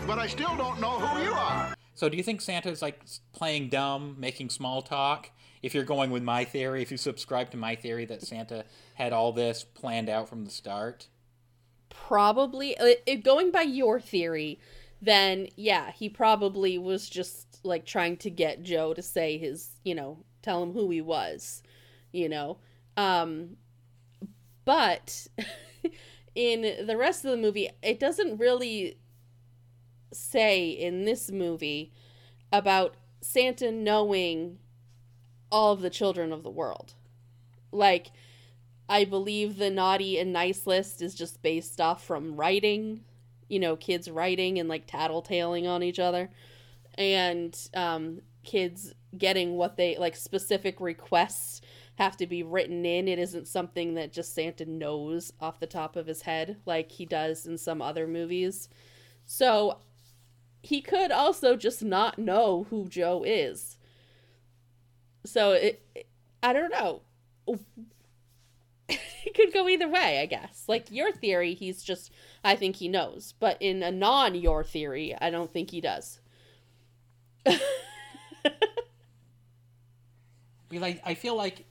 But 0.06 0.20
I 0.20 0.28
still 0.28 0.56
don't 0.58 0.82
know 0.82 1.00
who 1.00 1.24
you 1.24 1.34
are. 1.34 1.76
So 1.96 2.10
do 2.10 2.18
you 2.18 2.24
think 2.24 2.42
Santa's 2.42 2.82
like 2.82 3.02
playing 3.32 3.70
dumb, 3.70 4.16
making 4.20 4.50
small 4.50 4.82
talk? 4.82 5.30
If 5.62 5.74
you're 5.74 5.86
going 5.86 6.12
with 6.12 6.24
my 6.24 6.44
theory, 6.44 6.82
if 6.82 6.92
you 6.92 6.98
subscribe 6.98 7.52
to 7.52 7.58
my 7.58 7.76
theory 7.76 8.06
that 8.06 8.22
Santa 8.22 8.66
had 8.96 9.14
all 9.14 9.32
this 9.32 9.64
planned 9.64 10.10
out 10.10 10.28
from 10.28 10.44
the 10.46 10.52
start, 10.52 11.08
Probably 11.90 12.76
uh, 12.78 12.96
it, 13.06 13.24
going 13.24 13.52
by 13.52 13.62
your 13.62 14.00
theory, 14.00 14.60
then 15.04 15.48
yeah, 15.58 15.92
he 15.92 16.08
probably 16.08 16.78
was 16.78 17.10
just 17.10 17.60
like 17.64 17.86
trying 17.86 18.18
to 18.18 18.30
get 18.30 18.64
Joe 18.64 18.94
to 18.94 19.02
say 19.02 19.38
his, 19.38 19.72
you 19.84 19.96
know, 19.96 20.24
tell 20.42 20.64
him 20.64 20.72
who 20.72 20.90
he 20.90 21.02
was, 21.02 21.62
you 22.12 22.30
know. 22.30 22.58
Um 22.96 23.58
but 24.66 25.28
in 26.36 26.86
the 26.88 26.96
rest 26.96 27.26
of 27.26 27.32
the 27.32 27.38
movie, 27.38 27.70
it 27.82 28.00
doesn't 28.00 28.38
really 28.38 28.98
say 30.14 30.70
in 30.70 31.04
this 31.04 31.30
movie 31.30 31.92
about 32.52 32.96
Santa 33.20 33.72
knowing 33.72 34.60
all 35.52 35.74
of 35.74 35.82
the 35.82 35.90
children 35.90 36.32
of 36.32 36.44
the 36.44 36.50
world. 36.50 36.94
Like 37.74 38.12
I 38.88 39.04
believe 39.04 39.58
the 39.58 39.70
naughty 39.70 40.18
and 40.18 40.32
nice 40.32 40.66
list 40.66 41.02
is 41.02 41.14
just 41.14 41.42
based 41.42 41.82
off 41.82 42.06
from 42.06 42.38
writing, 42.38 43.02
you 43.54 43.60
know, 43.60 43.76
kids 43.76 44.10
writing 44.10 44.58
and 44.58 44.68
like 44.68 44.88
tattletaling 44.88 45.68
on 45.70 45.84
each 45.84 46.00
other, 46.00 46.32
and 46.96 47.56
um, 47.76 48.22
kids 48.44 48.94
getting 49.16 49.54
what 49.54 49.78
they 49.78 49.96
like 49.98 50.16
specific 50.16 50.82
requests 50.82 51.62
have 51.96 52.18
to 52.18 52.26
be 52.26 52.42
written 52.42 52.84
in. 52.84 53.08
It 53.08 53.20
isn't 53.20 53.48
something 53.48 53.94
that 53.94 54.12
just 54.12 54.34
Santa 54.34 54.66
knows 54.66 55.32
off 55.40 55.60
the 55.60 55.68
top 55.68 55.96
of 55.96 56.08
his 56.08 56.24
head 56.24 56.58
like 56.66 56.92
he 56.92 57.06
does 57.06 57.46
in 57.46 57.60
some 57.60 57.80
other 57.80 58.08
movies. 58.08 58.70
So 59.26 59.78
he 60.64 60.82
could 60.82 61.12
also 61.12 61.56
just 61.56 61.84
not 61.84 62.18
know 62.18 62.66
who 62.72 62.88
Joe 62.88 63.24
is. 63.24 63.78
So 65.26 65.52
it, 65.52 66.08
I 66.42 66.54
don't 66.54 66.72
know 66.72 67.04
it 69.34 69.42
could 69.42 69.54
go 69.54 69.68
either 69.68 69.88
way, 69.88 70.20
I 70.22 70.26
guess. 70.26 70.66
Like 70.68 70.92
your 70.92 71.12
theory, 71.12 71.54
he's 71.54 71.84
just 71.84 72.12
I 72.44 72.56
think 72.56 72.76
he 72.78 72.88
knows, 72.88 73.34
but 73.40 73.58
in 73.60 73.82
a 73.84 73.92
non 73.92 74.36
your 74.36 74.64
theory, 74.64 75.16
I 75.20 75.30
don't 75.30 75.52
think 75.52 75.72
he 75.72 75.82
does. 75.82 76.20
like 80.72 81.02
I 81.04 81.14
feel 81.16 81.36
like 81.36 81.66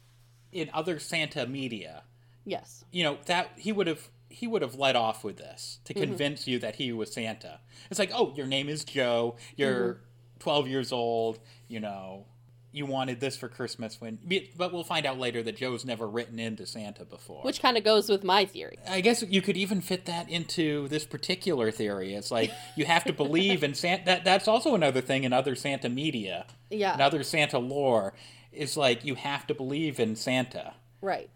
in 0.51 0.71
other 0.73 0.99
Santa 0.99 1.47
media, 1.47 2.03
yes. 2.45 2.85
you 2.91 3.05
know 3.05 3.19
that 3.27 3.53
he 3.57 3.73
would 3.73 3.87
have 3.87 4.09
he 4.29 4.47
would 4.47 4.63
have 4.63 4.75
let 4.75 4.97
off 4.97 5.25
with 5.25 5.37
this 5.37 5.79
to 5.85 5.95
mm-hmm. 5.95 6.03
convince 6.03 6.47
you 6.47 6.59
that 6.59 6.77
he 6.77 6.93
was 6.93 7.13
Santa. 7.13 7.61
It's 7.91 7.99
like, 7.99 8.11
oh, 8.15 8.33
your 8.35 8.47
name 8.47 8.69
is 8.69 8.85
Joe. 8.85 9.37
You're 9.57 9.95
mm-hmm. 9.95 10.39
12 10.41 10.69
years 10.69 10.93
old. 10.93 11.39
You 11.69 11.81
know, 11.81 12.27
you 12.73 12.87
wanted 12.87 13.21
this 13.21 13.37
for 13.37 13.49
Christmas 13.49 14.01
when. 14.01 14.19
But 14.57 14.73
we'll 14.73 14.83
find 14.85 15.05
out 15.07 15.19
later 15.19 15.43
that 15.43 15.57
Joe's 15.57 15.85
never 15.85 16.09
written 16.09 16.39
into 16.39 16.67
Santa 16.67 17.05
before. 17.05 17.43
Which 17.43 17.61
kind 17.61 17.77
of 17.77 17.85
goes 17.85 18.09
with 18.09 18.25
my 18.25 18.45
theory. 18.47 18.79
I 18.89 19.01
guess 19.03 19.23
you 19.23 19.43
could 19.43 19.57
even 19.57 19.81
fit 19.81 20.07
that 20.07 20.29
into 20.31 20.89
this 20.89 21.05
particular 21.05 21.71
theory. 21.71 22.15
It's 22.15 22.31
like 22.31 22.51
you 22.77 22.85
have 22.87 23.05
to 23.05 23.13
believe 23.13 23.63
in 23.63 23.75
Santa. 23.75 24.05
That, 24.07 24.25
that's 24.25 24.49
also 24.49 24.75
another 24.75 25.01
thing 25.01 25.25
in 25.25 25.33
other 25.33 25.55
Santa 25.55 25.89
media, 25.89 26.47
Yeah. 26.71 26.95
in 26.95 27.01
other 27.01 27.23
Santa 27.23 27.59
lore. 27.59 28.15
Is 28.53 28.77
like 28.77 29.03
you 29.05 29.15
have 29.15 29.47
to 29.47 29.55
believe 29.55 29.99
in 29.99 30.15
Santa. 30.17 30.75
Right. 31.01 31.31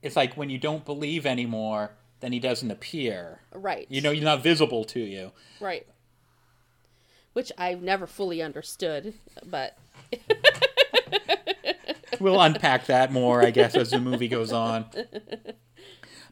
It's 0.00 0.16
like 0.16 0.34
when 0.38 0.48
you 0.48 0.56
don't 0.58 0.84
believe 0.86 1.26
anymore, 1.26 1.92
then 2.20 2.32
he 2.32 2.38
doesn't 2.40 2.70
appear. 2.70 3.40
Right. 3.52 3.86
You 3.90 4.00
know, 4.00 4.10
he's 4.10 4.22
not 4.22 4.42
visible 4.42 4.84
to 4.86 5.00
you. 5.00 5.32
Right. 5.60 5.86
Which 7.34 7.52
I've 7.58 7.82
never 7.82 8.06
fully 8.06 8.40
understood, 8.42 9.14
but 9.44 9.76
We'll 12.22 12.40
unpack 12.40 12.86
that 12.86 13.12
more, 13.12 13.44
I 13.44 13.50
guess, 13.50 13.74
as 13.74 13.90
the 13.90 14.00
movie 14.00 14.28
goes 14.28 14.52
on. 14.52 14.86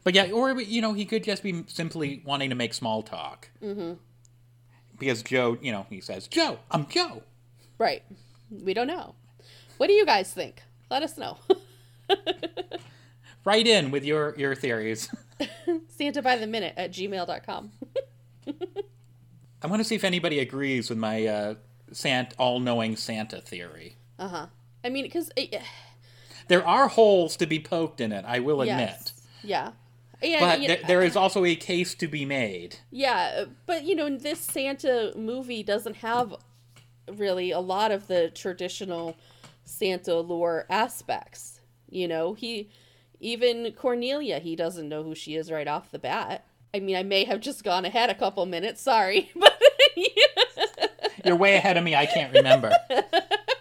But 0.03 0.15
yeah, 0.15 0.31
or 0.31 0.59
you 0.61 0.81
know, 0.81 0.93
he 0.93 1.05
could 1.05 1.25
just 1.25 1.43
be 1.43 1.65
simply 1.67 2.23
wanting 2.25 2.51
to 2.51 2.57
make 2.57 2.73
small 2.73 3.03
talk. 3.03 3.51
Mm-hmm. 3.63 3.95
Because 4.99 5.23
Joe, 5.23 5.59
you 5.61 5.73
know, 5.73 5.87
he 5.91 6.01
says, 6.01 6.27
"Joe, 6.27 6.59
I'm 6.71 6.87
Joe." 6.87 7.23
right. 7.79 8.03
We 8.51 8.75
don't 8.75 8.87
know. 8.87 9.15
What 9.77 9.87
do 9.87 9.93
you 9.93 10.05
guys 10.05 10.33
think? 10.33 10.63
Let 10.91 11.03
us 11.03 11.17
know. 11.17 11.39
Write 13.45 13.67
in 13.67 13.91
with 13.91 14.05
your 14.05 14.35
your 14.37 14.55
theories. 14.55 15.09
Santa 15.89 16.23
by 16.23 16.37
the 16.37 16.47
minute 16.47 16.75
at 16.77 16.93
gmail.com. 16.93 17.71
I 19.63 19.67
want 19.67 19.81
to 19.81 19.85
see 19.85 19.95
if 19.95 20.05
anybody 20.05 20.39
agrees 20.39 20.89
with 20.89 20.99
my 20.99 21.27
uh, 21.27 21.55
Sant 21.93 22.35
all-knowing 22.39 22.97
Santa 22.97 23.41
theory. 23.41 23.97
Uh-huh. 24.19 24.47
I 24.85 24.89
mean, 24.89 25.05
because 25.05 25.31
There 26.49 26.67
are 26.67 26.89
holes 26.89 27.37
to 27.37 27.47
be 27.47 27.61
poked 27.61 28.01
in 28.01 28.13
it. 28.13 28.25
I 28.27 28.41
will 28.41 28.63
admit, 28.63 28.79
yes, 28.79 29.13
yeah, 29.43 29.73
yeah, 30.23 30.41
but 30.41 30.61
there, 30.61 30.77
know, 30.77 30.87
there 30.87 31.03
is 31.03 31.17
also 31.17 31.45
a 31.45 31.55
case 31.55 31.95
to 31.97 32.09
be 32.09 32.25
made. 32.25 32.77
yeah. 32.91 33.45
But 33.67 33.85
you 33.85 33.95
know, 33.95 34.17
this 34.17 34.41
Santa 34.41 35.13
movie 35.17 35.63
doesn't 35.63 35.97
have 35.97 36.35
really 37.11 37.51
a 37.51 37.61
lot 37.61 37.91
of 37.91 38.07
the 38.07 38.31
traditional 38.31 39.17
Santa 39.65 40.17
lore 40.17 40.67
aspects. 40.69 41.61
You 41.89 42.09
know, 42.09 42.35
he 42.35 42.71
even 43.21 43.73
Cornelia, 43.73 44.39
he 44.39 44.57
doesn't 44.57 44.89
know 44.89 45.03
who 45.03 45.15
she 45.15 45.37
is 45.37 45.51
right 45.51 45.69
off 45.69 45.91
the 45.91 45.99
bat. 45.99 46.47
I 46.73 46.81
mean, 46.81 46.97
I 46.97 47.03
may 47.03 47.25
have 47.25 47.41
just 47.41 47.65
gone 47.65 47.85
ahead 47.85 48.11
a 48.11 48.15
couple 48.15 48.47
minutes. 48.47 48.81
Sorry, 48.81 49.31
but 49.37 49.61
You're 51.25 51.37
way 51.37 51.55
ahead 51.55 51.77
of 51.77 51.85
me. 51.85 51.95
I 51.95 52.07
can't 52.07 52.33
remember. 52.35 52.73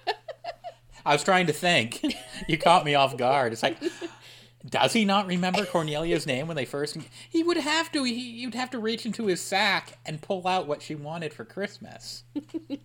I 1.05 1.13
was 1.13 1.23
trying 1.23 1.47
to 1.47 1.53
think. 1.53 2.03
You 2.47 2.57
caught 2.57 2.85
me 2.85 2.95
off 2.95 3.17
guard. 3.17 3.51
It's 3.51 3.61
like, 3.61 3.77
does 4.65 4.93
he 4.93 5.03
not 5.03 5.27
remember 5.27 5.65
Cornelia's 5.65 6.25
name 6.25 6.47
when 6.47 6.55
they 6.55 6.63
first? 6.63 6.97
He 7.29 7.43
would 7.43 7.57
have 7.57 7.91
to. 7.91 8.03
He, 8.05 8.13
you'd 8.13 8.55
have 8.55 8.69
to 8.71 8.79
reach 8.79 9.05
into 9.05 9.25
his 9.25 9.41
sack 9.41 9.99
and 10.05 10.21
pull 10.21 10.47
out 10.47 10.65
what 10.65 10.81
she 10.81 10.95
wanted 10.95 11.33
for 11.33 11.43
Christmas. 11.43 12.23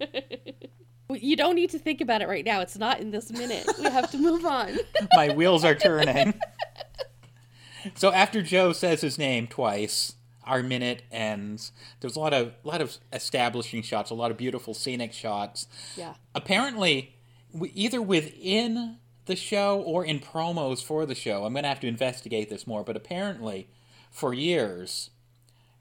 you 1.11 1.37
don't 1.37 1.55
need 1.55 1.71
to 1.71 1.79
think 1.79 2.01
about 2.01 2.21
it 2.21 2.29
right 2.29 2.45
now. 2.45 2.61
It's 2.61 2.77
not 2.77 2.99
in 2.99 3.13
this 3.13 3.31
minute. 3.31 3.65
We 3.79 3.85
have 3.85 4.11
to 4.11 4.19
move 4.19 4.45
on. 4.45 4.77
My 5.15 5.33
wheels 5.33 5.65
are 5.65 5.77
turning. 5.77 6.35
So 7.95 8.13
after 8.13 8.43
Joe 8.43 8.73
says 8.73 9.03
his 9.03 9.19
name 9.19 9.47
twice, 9.47 10.15
our 10.45 10.63
minute 10.63 11.03
ends. 11.11 11.73
There's 12.01 12.17
a 12.17 12.21
lot 12.21 12.33
of 12.33 12.55
a 12.65 12.69
lot 12.69 12.81
of 12.81 12.97
establishing 13.13 13.83
shots, 13.83 14.11
a 14.11 14.15
lot 14.15 14.31
of 14.31 14.37
beautiful 14.37 14.75
scenic 14.75 15.13
shots. 15.13 15.67
yeah. 15.97 16.15
apparently 16.35 17.14
either 17.73 18.03
within 18.03 18.99
the 19.27 19.37
show 19.37 19.81
or 19.81 20.05
in 20.05 20.21
promos 20.21 20.83
for 20.83 21.07
the 21.07 21.15
show. 21.15 21.45
I'm 21.45 21.55
going 21.55 21.63
to 21.63 21.69
have 21.69 21.81
to 21.81 21.87
investigate 21.89 22.51
this 22.51 22.67
more 22.67 22.85
but 22.85 22.97
apparently 22.97 23.69
for 24.11 24.33
years 24.33 25.11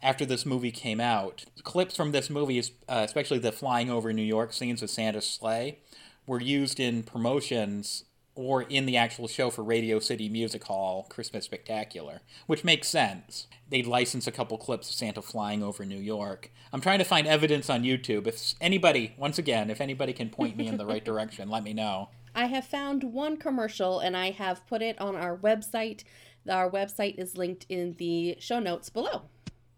after 0.02 0.26
this 0.26 0.46
movie 0.46 0.72
came 0.72 1.00
out 1.00 1.46
clips 1.64 1.96
from 1.96 2.12
this 2.12 2.30
movie 2.30 2.60
uh, 2.60 3.02
especially 3.06 3.40
the 3.40 3.52
flying 3.52 3.90
over 3.90 4.12
new 4.12 4.22
york 4.22 4.52
scenes 4.52 4.82
with 4.82 4.92
santa's 4.92 5.26
sleigh 5.26 5.80
were 6.28 6.42
used 6.42 6.80
in 6.80 7.04
promotions 7.04 8.04
or 8.36 8.64
in 8.64 8.86
the 8.86 8.98
actual 8.98 9.28
show 9.28 9.50
for 9.50 9.64
radio 9.64 10.00
city 10.00 10.30
music 10.30 10.64
hall 10.66 11.06
christmas 11.10 11.46
spectacular 11.46 12.22
which 12.48 12.64
makes 12.64 12.88
sense 12.88 13.48
they'd 13.70 13.88
license 13.88 14.28
a 14.28 14.32
couple 14.32 14.58
clips 14.58 14.90
of 14.90 14.96
santa 14.96 15.22
flying 15.22 15.64
over 15.64 15.86
new 15.86 16.00
york 16.00 16.52
i'm 16.72 16.82
trying 16.82 17.00
to 17.00 17.06
find 17.06 17.28
evidence 17.28 17.70
on 17.70 17.84
youtube 17.84 18.28
if 18.28 18.56
anybody 18.60 19.14
once 19.18 19.38
again 19.38 19.70
if 19.70 19.82
anybody 19.82 20.14
can 20.14 20.30
point 20.30 20.58
me 20.58 20.68
in 20.68 20.78
the 20.78 20.86
right 20.86 21.06
direction 21.14 21.50
let 21.50 21.64
me 21.64 21.74
know 21.74 22.10
I 22.36 22.46
have 22.46 22.66
found 22.66 23.04
one 23.04 23.38
commercial 23.38 24.00
and 24.00 24.18
I 24.18 24.32
have 24.32 24.66
put 24.68 24.82
it 24.82 25.00
on 25.00 25.16
our 25.16 25.38
website. 25.38 26.04
Our 26.50 26.70
website 26.70 27.20
is 27.20 27.38
linked 27.38 27.66
in 27.70 27.94
the 27.98 28.38
show 28.40 28.60
notes 28.60 28.90
below. 28.90 29.24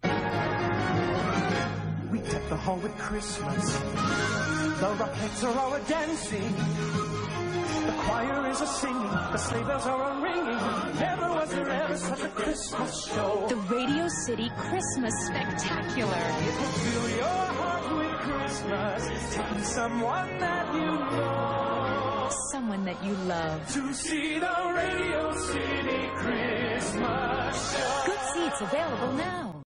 We 0.04 0.10
deck 2.22 2.48
the 2.50 2.56
hall 2.56 2.78
with 2.78 2.98
Christmas. 2.98 3.74
The 4.80 4.94
Rockettes 4.96 5.44
are 5.44 5.60
all 5.60 5.74
a 5.74 5.82
dancing. 5.82 6.95
The 7.96 8.02
choir 8.04 8.50
is 8.52 8.62
a 8.62 8.68
singing. 8.68 9.10
The 9.10 9.38
sleigh 9.38 9.64
bells 9.64 9.86
are 9.86 10.12
a 10.12 10.22
ringing. 10.22 11.00
Never 11.00 11.30
was 11.34 11.50
there 11.50 11.70
ever 11.70 11.98
such 11.98 12.22
a 12.24 12.30
Christmas 12.30 13.06
show. 13.08 13.46
The 13.50 13.56
Radio 13.56 14.08
City 14.26 14.50
Christmas 14.58 15.14
Spectacular. 15.28 16.18
It 16.18 16.60
will 16.60 16.76
fill 16.84 17.10
your 17.18 17.26
heart 17.26 17.98
with 17.98 18.20
Christmas. 18.22 19.36
Tell 19.36 19.60
someone 19.64 20.38
that 20.40 20.74
you 20.76 20.82
know 20.82 22.30
Someone 22.52 22.86
that 22.86 23.04
you 23.04 23.14
love. 23.14 23.74
to 23.74 23.94
see 23.94 24.40
the 24.40 24.74
Radio 24.76 25.36
City 25.38 26.10
Christmas 26.16 27.74
show. 27.74 28.04
Good 28.06 28.20
seats 28.34 28.62
available 28.62 29.14
now. 29.14 29.62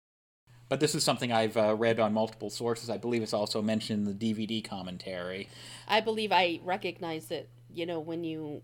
but 0.69 0.79
this 0.79 0.93
is 0.93 1.03
something 1.03 1.31
i've 1.31 1.57
uh, 1.57 1.75
read 1.75 1.99
on 1.99 2.13
multiple 2.13 2.49
sources 2.51 2.89
i 2.91 2.97
believe 2.97 3.23
it's 3.23 3.33
also 3.33 3.59
mentioned 3.61 4.07
in 4.07 4.17
the 4.17 4.33
dvd 4.33 4.63
commentary 4.63 5.47
I 5.87 6.01
believe 6.01 6.31
I 6.31 6.59
recognize 6.63 7.31
it, 7.31 7.49
you 7.73 7.85
know, 7.85 7.99
when 7.99 8.23
you, 8.23 8.61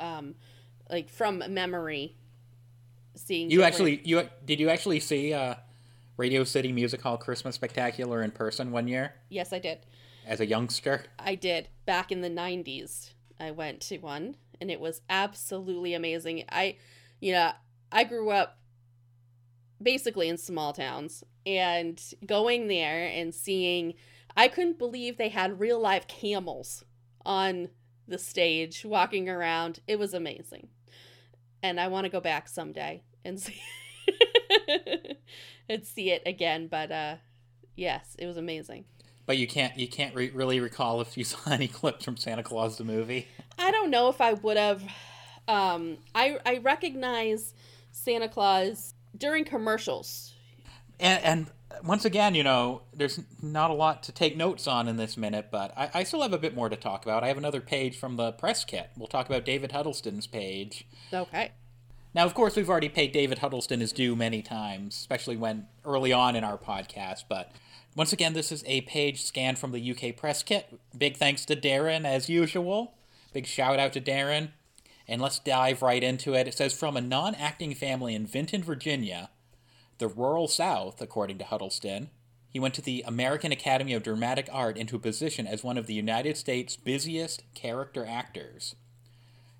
um, 0.00 0.34
like 0.90 1.08
from 1.08 1.42
memory, 1.48 2.16
seeing. 3.14 3.50
you 3.50 3.58
different- 3.58 3.74
actually 3.74 4.00
you 4.04 4.28
did 4.44 4.60
you 4.60 4.68
actually 4.70 5.00
see 5.00 5.32
uh, 5.32 5.54
radio 6.16 6.44
city 6.44 6.70
music 6.70 7.00
hall 7.00 7.16
christmas 7.16 7.54
spectacular 7.54 8.22
in 8.22 8.30
person 8.30 8.70
one 8.70 8.86
year 8.86 9.14
Yes, 9.30 9.52
I 9.52 9.58
did. 9.58 9.78
as 10.26 10.40
a 10.40 10.46
youngster? 10.46 11.04
I 11.18 11.34
did 11.34 11.68
back 11.86 12.12
in 12.12 12.20
the 12.20 12.28
90s. 12.30 13.10
I 13.40 13.50
went 13.52 13.80
to 13.82 13.98
one 13.98 14.36
and 14.60 14.70
it 14.70 14.80
was 14.80 15.00
absolutely 15.10 15.94
amazing. 15.94 16.44
I 16.50 16.76
you 17.20 17.32
know, 17.32 17.52
I 17.90 18.04
grew 18.04 18.30
up 18.30 18.58
basically 19.82 20.28
in 20.28 20.36
small 20.38 20.72
towns 20.72 21.24
and 21.44 22.00
going 22.24 22.68
there 22.68 23.06
and 23.06 23.34
seeing 23.34 23.94
I 24.36 24.48
couldn't 24.48 24.78
believe 24.78 25.16
they 25.16 25.28
had 25.30 25.58
real 25.60 25.80
live 25.80 26.06
camels 26.06 26.84
on 27.24 27.68
the 28.06 28.18
stage 28.18 28.84
walking 28.84 29.28
around. 29.28 29.80
It 29.86 29.98
was 29.98 30.14
amazing. 30.14 30.68
And 31.62 31.80
I 31.80 31.88
want 31.88 32.04
to 32.04 32.10
go 32.10 32.20
back 32.20 32.48
someday 32.48 33.02
and 33.24 33.40
see 33.40 33.60
and 35.68 35.84
see 35.84 36.10
it 36.10 36.22
again, 36.26 36.68
but 36.68 36.92
uh 36.92 37.16
yes, 37.74 38.16
it 38.18 38.26
was 38.26 38.36
amazing. 38.36 38.84
But 39.26 39.38
you 39.38 39.46
can't 39.46 39.76
you 39.76 39.88
can't 39.88 40.14
re- 40.14 40.30
really 40.30 40.60
recall 40.60 41.00
if 41.00 41.16
you 41.16 41.24
saw 41.24 41.38
any 41.50 41.68
clips 41.68 42.04
from 42.04 42.16
Santa 42.16 42.42
Claus 42.42 42.78
the 42.78 42.84
movie. 42.84 43.26
I 43.58 43.70
don't 43.70 43.90
know 43.90 44.08
if 44.08 44.20
I 44.20 44.34
would 44.34 44.56
have. 44.56 44.82
Um, 45.48 45.98
I 46.14 46.38
I 46.44 46.58
recognize 46.58 47.54
Santa 47.92 48.28
Claus 48.28 48.94
during 49.16 49.44
commercials. 49.44 50.32
And, 50.98 51.24
and 51.24 51.46
once 51.84 52.04
again, 52.04 52.34
you 52.34 52.42
know, 52.42 52.82
there's 52.94 53.20
not 53.42 53.70
a 53.70 53.74
lot 53.74 54.02
to 54.04 54.12
take 54.12 54.36
notes 54.36 54.66
on 54.66 54.88
in 54.88 54.96
this 54.96 55.16
minute, 55.16 55.48
but 55.50 55.76
I, 55.76 55.90
I 55.94 56.02
still 56.04 56.22
have 56.22 56.32
a 56.32 56.38
bit 56.38 56.54
more 56.54 56.68
to 56.68 56.76
talk 56.76 57.04
about. 57.04 57.24
I 57.24 57.28
have 57.28 57.38
another 57.38 57.60
page 57.60 57.96
from 57.96 58.16
the 58.16 58.32
press 58.32 58.64
kit. 58.64 58.90
We'll 58.96 59.08
talk 59.08 59.26
about 59.26 59.44
David 59.44 59.72
Huddleston's 59.72 60.26
page. 60.26 60.86
Okay. 61.12 61.52
Now, 62.14 62.24
of 62.24 62.34
course, 62.34 62.56
we've 62.56 62.70
already 62.70 62.88
paid 62.88 63.12
David 63.12 63.38
Huddleston 63.38 63.80
his 63.80 63.92
due 63.92 64.16
many 64.16 64.40
times, 64.40 64.94
especially 64.96 65.36
when 65.36 65.66
early 65.84 66.12
on 66.12 66.34
in 66.34 66.44
our 66.44 66.56
podcast. 66.56 67.24
But 67.28 67.52
once 67.94 68.12
again, 68.12 68.32
this 68.32 68.50
is 68.50 68.64
a 68.66 68.80
page 68.82 69.22
scanned 69.22 69.58
from 69.58 69.72
the 69.72 69.90
UK 69.90 70.16
press 70.16 70.42
kit. 70.42 70.78
Big 70.96 71.16
thanks 71.16 71.44
to 71.44 71.56
Darren, 71.56 72.06
as 72.06 72.30
usual. 72.30 72.94
Big 73.32 73.46
shout 73.46 73.78
out 73.78 73.92
to 73.92 74.00
Darren. 74.00 74.50
And 75.06 75.20
let's 75.20 75.38
dive 75.38 75.82
right 75.82 76.02
into 76.02 76.34
it. 76.34 76.48
It 76.48 76.54
says 76.54 76.72
From 76.72 76.96
a 76.96 77.00
non 77.00 77.34
acting 77.34 77.74
family 77.74 78.14
in 78.14 78.26
Vinton, 78.26 78.62
Virginia, 78.62 79.28
the 79.98 80.08
rural 80.08 80.48
South, 80.48 81.00
according 81.00 81.38
to 81.38 81.44
Huddleston, 81.44 82.10
he 82.50 82.60
went 82.60 82.74
to 82.74 82.82
the 82.82 83.04
American 83.06 83.52
Academy 83.52 83.92
of 83.92 84.02
Dramatic 84.02 84.48
Art 84.50 84.76
into 84.76 84.96
a 84.96 85.00
position 85.00 85.46
as 85.46 85.62
one 85.62 85.76
of 85.76 85.86
the 85.86 85.94
United 85.94 86.36
States' 86.36 86.76
busiest 86.76 87.42
character 87.54 88.06
actors. 88.08 88.76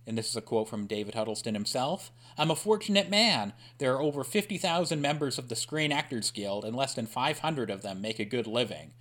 And 0.07 0.17
this 0.17 0.31
is 0.31 0.37
a 0.37 0.41
quote 0.41 0.69
from 0.69 0.87
David 0.87 1.15
Huddleston 1.15 1.55
himself. 1.55 2.13
I'm 2.39 2.51
a 2.51 2.57
fortunate 2.57 3.11
man. 3.11 3.55
There 3.79 3.95
are 3.95 4.01
over 4.01 4.23
50,000 4.23 5.01
members 5.01 5.37
of 5.37 5.49
the 5.49 5.57
Screen 5.57 5.91
Actors 5.91 6.31
Guild, 6.31 6.65
and 6.65 6.77
less 6.77 6.95
than 6.95 7.07
500 7.07 7.71
of 7.71 7.83
them 7.83 8.01
make 8.01 8.19
a 8.19 8.25
good 8.25 8.47
living, 8.47 8.93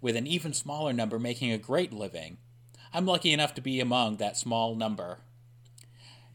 with 0.00 0.16
an 0.16 0.26
even 0.26 0.52
smaller 0.52 0.92
number 0.92 1.18
making 1.18 1.50
a 1.50 1.58
great 1.58 1.92
living. 1.92 2.38
I'm 2.92 3.06
lucky 3.06 3.32
enough 3.32 3.54
to 3.54 3.60
be 3.60 3.80
among 3.80 4.18
that 4.18 4.36
small 4.36 4.76
number. 4.76 5.18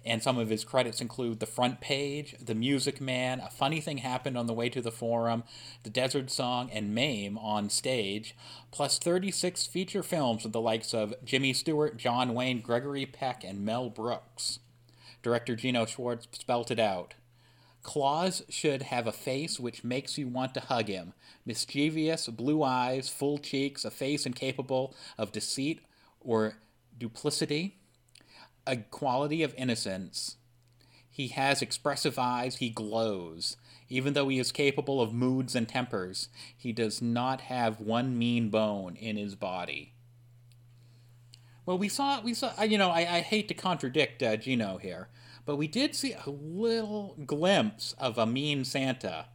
And 0.10 0.24
some 0.24 0.40
of 0.40 0.50
his 0.50 0.64
credits 0.64 1.02
include 1.02 1.40
The 1.40 1.46
Front 1.46 1.82
Page, 1.82 2.36
The 2.44 2.56
Music 2.56 3.00
Man, 3.00 3.40
A 3.40 3.52
Funny 3.52 3.80
Thing 3.80 4.00
Happened 4.00 4.40
on 4.40 4.48
the 4.48 4.54
Way 4.54 4.68
to 4.70 4.82
the 4.82 4.92
Forum, 4.92 5.44
The 5.84 5.92
Desert 5.92 6.32
Song, 6.32 6.72
and 6.74 6.96
Mame 6.96 7.38
on 7.38 7.70
stage, 7.70 8.36
plus 8.72 8.98
36 8.98 9.68
feature 9.68 10.02
films 10.02 10.44
with 10.44 10.52
the 10.52 10.60
likes 10.60 10.96
of 10.96 11.14
Jimmy 11.24 11.54
Stewart, 11.54 11.96
John 11.98 12.34
Wayne, 12.34 12.60
Gregory 12.62 13.06
Peck, 13.06 13.44
and 13.44 13.64
Mel 13.64 13.92
Brooks. 13.92 14.58
Director 15.22 15.56
Jeannot 15.56 15.90
Szwarc 15.90 16.26
spelt 16.32 16.72
it 16.72 16.80
out. 16.80 17.14
Claus 17.84 18.42
should 18.50 18.82
have 18.82 19.06
a 19.06 19.12
face 19.12 19.60
which 19.60 19.84
makes 19.84 20.18
you 20.18 20.28
want 20.28 20.56
to 20.56 20.60
hug 20.60 20.88
him. 20.88 21.14
Mischievous, 21.46 22.28
blue 22.30 22.64
eyes, 22.64 23.10
full 23.10 23.38
cheeks, 23.38 23.86
a 23.86 23.92
face 23.92 24.26
incapable 24.26 24.96
of 25.20 25.32
deceit 25.32 25.82
or 26.20 26.56
duplicity, 26.98 27.79
a 28.70 28.78
quality 28.78 29.44
of 29.44 29.54
innocence. 29.58 30.38
He 31.10 31.30
has 31.30 31.62
expressive 31.62 32.18
eyes, 32.18 32.58
he 32.58 32.70
glows. 32.70 33.58
Even 33.90 34.14
though 34.14 34.30
he 34.30 34.38
is 34.38 34.52
capable 34.52 35.02
of 35.02 35.12
moods 35.12 35.56
and 35.56 35.68
tempers, 35.68 36.30
he 36.56 36.72
does 36.72 37.02
not 37.02 37.42
have 37.42 37.82
one 37.82 38.18
mean 38.18 38.50
bone 38.50 38.96
in 38.96 39.18
his 39.18 39.34
body. 39.34 39.94
Well, 41.66 41.78
we 41.78 41.90
saw, 41.90 42.22
we 42.22 42.34
saw. 42.34 42.62
You 42.64 42.78
know, 42.78 42.90
I, 42.90 43.00
I 43.00 43.22
hate 43.22 43.48
to 43.48 43.54
contradict 43.54 44.22
uh, 44.24 44.38
Jeannot 44.38 44.82
here, 44.82 45.10
but 45.46 45.56
we 45.56 45.68
did 45.68 45.96
see 45.96 46.14
a 46.14 46.30
little 46.30 47.16
glimpse 47.26 47.94
of 47.98 48.18
a 48.18 48.26
mean 48.26 48.64
Santa, 48.64 49.26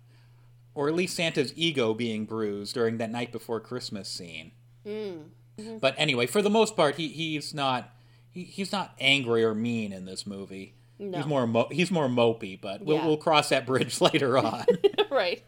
or 0.74 0.88
at 0.88 0.94
least 0.94 1.16
Santa's 1.16 1.52
ego 1.56 1.92
being 1.92 2.24
bruised 2.24 2.74
during 2.74 2.98
that 2.98 3.10
night 3.10 3.32
before 3.32 3.60
Christmas 3.60 4.08
scene. 4.08 4.52
Mm. 4.86 5.80
But 5.80 5.94
anyway, 5.98 6.26
for 6.26 6.42
the 6.42 6.50
most 6.50 6.76
part, 6.76 6.96
he 6.96 7.08
he's 7.08 7.54
not 7.54 7.94
he, 8.34 8.44
he's 8.44 8.72
not 8.72 8.94
angry 9.00 9.42
or 9.44 9.54
mean 9.54 9.92
in 9.92 10.04
this 10.04 10.26
movie. 10.26 10.74
No. 10.98 11.18
He's 11.18 11.26
more 11.26 11.46
mo- 11.46 11.68
he's 11.70 11.90
more 11.90 12.08
mopey, 12.08 12.60
but 12.60 12.84
we'll 12.84 12.96
Yeah. 12.98 13.06
we'll 13.06 13.16
cross 13.16 13.48
that 13.48 13.64
bridge 13.66 14.00
later 14.00 14.36
on. 14.44 14.64
right. 15.10 15.42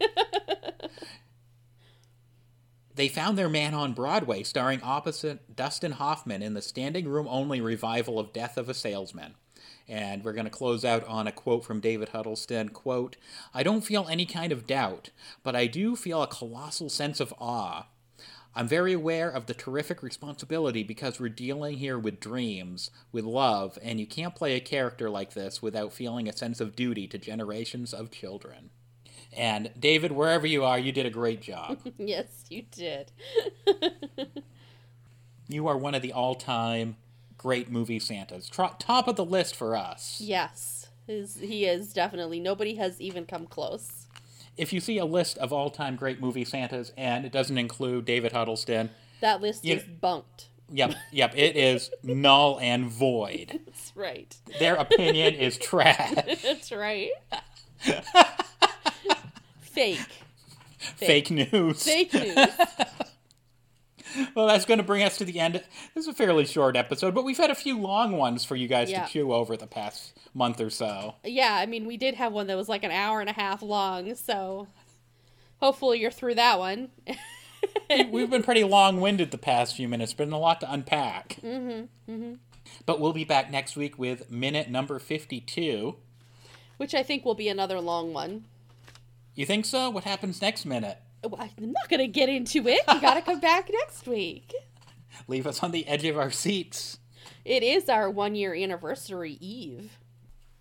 They 2.95 3.07
found 3.09 3.37
their 3.37 3.49
man 3.49 3.75
on 3.75 3.93
Broadway, 3.93 4.41
starring 4.41 4.81
opposite 4.81 5.55
Dustin 5.55 5.91
Hoffman 5.93 6.41
in 6.41 6.55
the 6.55 6.63
standing 6.63 7.07
room 7.07 7.27
only 7.29 7.61
revival 7.61 8.19
of 8.19 8.33
Death 8.33 8.57
of 8.57 8.69
a 8.69 8.73
Salesman. 8.73 9.35
And 9.87 10.23
we're 10.23 10.33
going 10.33 10.45
to 10.45 10.51
close 10.51 10.83
out 10.83 11.05
on 11.07 11.27
a 11.27 11.31
quote 11.31 11.63
from 11.63 11.79
David 11.79 12.09
Huddleston. 12.09 12.69
Quote, 12.69 13.15
I 13.53 13.61
don't 13.63 13.81
feel 13.85 14.07
any 14.09 14.25
kind 14.25 14.51
of 14.51 14.65
doubt, 14.67 15.11
but 15.43 15.55
I 15.55 15.67
do 15.67 15.95
feel 15.95 16.23
a 16.23 16.27
colossal 16.27 16.89
sense 16.89 17.19
of 17.19 17.33
awe. 17.39 17.85
I'm 18.57 18.67
very 18.67 18.91
aware 18.93 19.29
of 19.29 19.45
the 19.45 19.53
terrific 19.53 20.01
responsibility 20.01 20.81
because 20.83 21.19
we're 21.19 21.29
dealing 21.29 21.77
here 21.77 21.99
with 21.99 22.19
dreams, 22.19 22.89
with 23.11 23.23
love, 23.23 23.77
and 23.83 23.99
you 23.99 24.07
can't 24.07 24.33
play 24.33 24.55
a 24.55 24.59
character 24.59 25.11
like 25.11 25.33
this 25.33 25.61
without 25.61 25.93
feeling 25.93 26.27
a 26.27 26.35
sense 26.35 26.59
of 26.59 26.75
duty 26.75 27.05
to 27.07 27.19
generations 27.19 27.93
of 27.93 28.09
children. 28.09 28.71
And 29.31 29.69
David, 29.79 30.11
wherever 30.11 30.47
you 30.47 30.63
are, 30.63 30.79
you 30.79 30.91
did 30.91 31.05
a 31.05 31.11
great 31.11 31.39
job. 31.39 31.77
yes, 31.97 32.45
you 32.49 32.63
did. 32.71 33.11
You 35.49 35.67
are 35.67 35.77
one 35.77 35.95
of 35.95 36.01
the 36.01 36.11
all-time 36.11 36.97
great 37.37 37.71
movie 37.71 37.99
Santas. 37.99 38.49
Tro- 38.49 38.75
top 38.79 39.07
of 39.07 39.15
the 39.15 39.23
list 39.23 39.55
for 39.55 39.75
us. 39.77 40.19
yes. 40.21 40.87
His, 41.07 41.37
he 41.37 41.65
is 41.65 41.93
definitely. 41.93 42.41
Nobody 42.41 42.75
has 42.75 42.99
even 42.99 43.25
come 43.25 43.45
close. 43.47 44.07
If 44.57 44.73
you 44.73 44.79
see 44.79 44.97
a 44.97 45.05
list 45.05 45.37
of 45.37 45.53
all-time 45.53 45.95
great 45.95 46.19
movie 46.19 46.43
Santas 46.45 46.91
and 46.97 47.25
it 47.25 47.31
doesn't 47.31 47.57
include 47.57 48.05
David 48.05 48.31
Huddleston, 48.31 48.89
That 49.21 49.39
list 49.41 49.63
You- 49.63 49.75
is 49.75 49.83
bunked. 49.83 50.47
yep, 50.71 50.95
yep, 51.11 51.33
it 51.35 51.55
is 51.55 51.91
null 52.03 52.59
and 52.61 52.85
void. 52.89 53.59
That's 53.65 53.91
right. 53.95 54.35
Their 54.59 54.75
opinion 54.75 55.35
is 55.35 55.57
trash. 55.57 56.15
That's 56.43 56.71
right. 56.71 57.11
Fake. 59.61 59.99
Fake 60.79 61.29
news. 61.31 61.83
Fake 61.83 62.13
news. 62.13 62.35
Well, 64.35 64.47
that's 64.47 64.65
going 64.65 64.77
to 64.79 64.83
bring 64.83 65.03
us 65.03 65.17
to 65.17 65.25
the 65.25 65.39
end. 65.39 65.55
This 65.55 66.03
is 66.05 66.07
a 66.07 66.13
fairly 66.13 66.45
short 66.45 66.75
episode, 66.75 67.13
but 67.15 67.23
we've 67.23 67.37
had 67.37 67.49
a 67.51 67.55
few 67.55 67.79
long 67.79 68.17
ones 68.17 68.43
for 68.45 68.55
you 68.55 68.67
guys 68.67 68.89
Yeah. 68.91 69.05
to 69.05 69.11
chew 69.11 69.33
over 69.33 69.57
the 69.57 69.67
past 69.67 70.17
month 70.33 70.59
or 70.61 70.69
so. 70.69 71.15
yeah, 71.23 71.55
I 71.55 71.65
mean, 71.65 71.85
we 71.85 71.97
did 71.97 72.15
have 72.15 72.33
one 72.33 72.47
that 72.47 72.57
was 72.57 72.69
like 72.69 72.83
an 72.83 72.91
hour 72.91 73.19
and 73.21 73.29
a 73.29 73.33
half 73.33 73.61
long, 73.61 74.13
so 74.15 74.67
hopefully 75.59 75.99
you're 75.99 76.11
through 76.11 76.35
that 76.35 76.59
one. 76.59 76.89
We've 78.11 78.29
been 78.29 78.43
pretty 78.43 78.63
long-winded 78.63 79.31
the 79.31 79.37
past 79.37 79.75
few 79.75 79.87
minutes, 79.87 80.13
been 80.13 80.31
a 80.31 80.37
lot 80.39 80.59
to 80.61 80.71
unpack. 80.71 81.37
Mm-hmm. 81.43 82.11
Mm-hmm. 82.11 82.33
But 82.85 82.99
we'll 82.99 83.13
be 83.13 83.23
back 83.23 83.49
next 83.49 83.75
week 83.75 83.97
with 83.97 84.29
minute 84.29 84.69
number 84.69 84.99
fifty-two. 84.99 85.95
Which 86.77 86.93
I 86.93 87.01
think 87.01 87.23
will 87.25 87.33
be 87.33 87.47
another 87.49 87.79
long 87.81 88.13
one. 88.13 88.43
You 89.35 89.45
think 89.45 89.65
so? 89.65 89.89
What 89.89 90.03
happens 90.03 90.41
next 90.41 90.65
minute? 90.65 90.97
I'm 91.23 91.71
not 91.71 91.89
going 91.89 91.99
to 91.99 92.07
get 92.07 92.29
into 92.29 92.67
it. 92.67 92.81
You 92.91 93.01
got 93.01 93.15
to 93.15 93.21
come 93.21 93.39
back 93.39 93.69
next 93.73 94.07
week. 94.07 94.53
Leave 95.27 95.47
us 95.47 95.63
on 95.63 95.71
the 95.71 95.87
edge 95.87 96.05
of 96.05 96.17
our 96.17 96.31
seats. 96.31 96.99
It 97.43 97.63
is 97.63 97.89
our 97.89 98.09
one 98.09 98.35
year 98.35 98.53
anniversary 98.53 99.37
eve. 99.41 99.97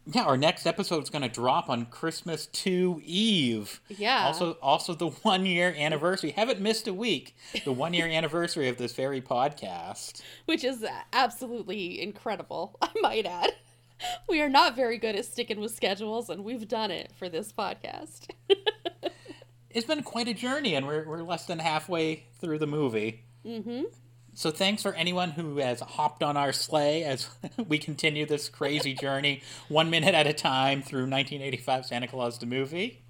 Yeah, 0.09 0.23
our 0.23 0.37
next 0.37 0.66
episode 0.66 1.03
is 1.03 1.11
going 1.11 1.23
to 1.23 1.29
drop 1.29 1.69
on 1.69 1.87
Christmas 1.87 2.47
2 2.47 3.03
Eve. 3.05 3.81
Yeah. 3.88 4.27
Also, 4.27 4.53
also 4.62 4.95
the 4.95 5.09
one 5.09 5.45
year 5.45 5.75
anniversary. 5.77 6.31
Haven't 6.31 6.61
missed 6.61 6.87
a 6.87 6.95
week. 6.95 7.35
The 7.64 7.73
one 7.73 7.92
year 7.92 8.07
anniversary 8.07 8.69
of 8.69 8.77
this 8.77 8.92
very 8.92 9.21
podcast. 9.21 10.23
which 10.45 10.62
is 10.62 10.87
absolutely 11.12 12.01
incredible, 12.01 12.77
I 12.81 12.90
might 13.01 13.27
add. 13.27 13.55
We 14.29 14.40
are 14.42 14.49
not 14.49 14.77
very 14.77 14.99
good 14.99 15.16
at 15.16 15.25
sticking 15.25 15.59
with 15.59 15.75
schedules, 15.75 16.31
and 16.31 16.45
we've 16.45 16.69
done 16.69 16.92
it 16.92 17.11
for 17.19 17.29
this 17.29 17.53
podcast. 17.53 18.31
It's 19.77 19.85
been 19.85 20.03
quite 20.03 20.27
a 20.27 20.33
journey, 20.33 20.75
and 20.75 20.87
we're, 20.87 21.07
we're 21.07 21.23
less 21.23 21.45
than 21.45 21.59
halfway 21.59 22.25
through 22.41 22.61
the 22.61 22.67
movie. 22.67 23.25
Mm-hmm. 23.45 23.83
So 24.33 24.51
thanks 24.51 24.83
for 24.83 24.95
anyone 24.95 25.33
who 25.33 25.59
has 25.59 25.81
hopped 25.81 26.23
on 26.23 26.35
our 26.35 26.51
sleigh 26.51 27.05
as 27.05 27.29
we 27.69 27.77
continue 27.77 28.25
this 28.25 28.49
crazy 28.49 28.95
journey, 28.95 29.43
one 29.69 29.91
minute 29.91 30.15
at 30.15 30.27
a 30.27 30.33
time 30.33 30.81
through 30.81 31.03
1985 31.03 31.85
Santa 31.85 32.09
Claus 32.09 32.39
the 32.39 32.47
movie. 32.47 33.03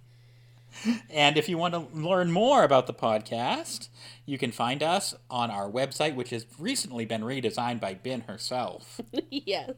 And 1.09 1.38
if 1.38 1.48
you 1.48 1.57
want 1.57 1.74
to 1.74 1.87
learn 1.96 2.33
more 2.33 2.64
about 2.64 2.88
the 2.88 2.92
podcast, 2.92 3.87
you 4.24 4.37
can 4.37 4.50
find 4.50 4.83
us 4.83 5.14
on 5.31 5.52
our 5.52 5.70
website, 5.70 6.16
which 6.16 6.31
has 6.31 6.46
recently 6.59 7.05
been 7.05 7.22
redesigned 7.22 7.79
by 7.79 7.94
Ben 7.94 8.22
herself. 8.22 9.00
yes. 9.31 9.70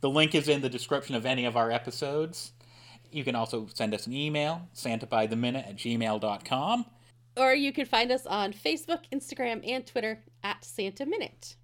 The 0.00 0.10
link 0.10 0.34
is 0.34 0.48
in 0.48 0.62
the 0.62 0.68
description 0.68 1.14
of 1.14 1.24
any 1.24 1.44
of 1.44 1.56
our 1.56 1.70
episodes. 1.70 2.50
You 3.14 3.22
can 3.22 3.36
also 3.36 3.68
send 3.72 3.94
us 3.94 4.08
an 4.08 4.12
email, 4.12 4.68
santabytheminute 4.74 5.68
at 5.68 5.76
gmail.com. 5.76 6.86
Or 7.36 7.54
you 7.54 7.72
can 7.72 7.86
find 7.86 8.10
us 8.10 8.26
on 8.26 8.52
Facebook, 8.52 9.02
Instagram, 9.12 9.68
and 9.68 9.86
Twitter 9.86 10.24
at 10.42 10.64
Santa 10.64 11.06
Minute. 11.06 11.54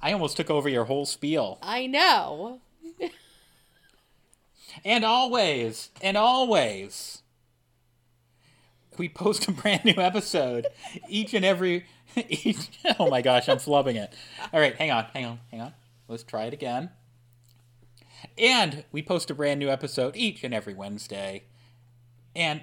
I 0.00 0.12
almost 0.12 0.36
took 0.36 0.48
over 0.48 0.68
your 0.68 0.84
whole 0.84 1.04
spiel. 1.04 1.58
I 1.60 1.86
know. 1.86 2.60
And 4.84 5.04
always, 5.04 5.90
and 6.00 6.16
always, 6.16 7.22
we 8.96 9.08
post 9.08 9.48
a 9.48 9.52
brand 9.52 9.84
new 9.84 9.94
episode 9.96 10.66
each 11.08 11.34
and 11.34 11.44
every. 11.44 11.84
Each, 12.28 12.70
oh 12.98 13.10
my 13.10 13.22
gosh, 13.22 13.48
I'm 13.48 13.58
flubbing 13.58 13.96
it. 13.96 14.12
All 14.52 14.60
right, 14.60 14.74
hang 14.76 14.90
on, 14.90 15.04
hang 15.14 15.24
on, 15.24 15.40
hang 15.50 15.60
on. 15.60 15.72
Let's 16.08 16.22
try 16.22 16.44
it 16.44 16.52
again. 16.52 16.90
And 18.38 18.84
we 18.92 19.02
post 19.02 19.30
a 19.30 19.34
brand 19.34 19.60
new 19.60 19.68
episode 19.68 20.16
each 20.16 20.44
and 20.44 20.54
every 20.54 20.74
Wednesday. 20.74 21.44
And 22.34 22.62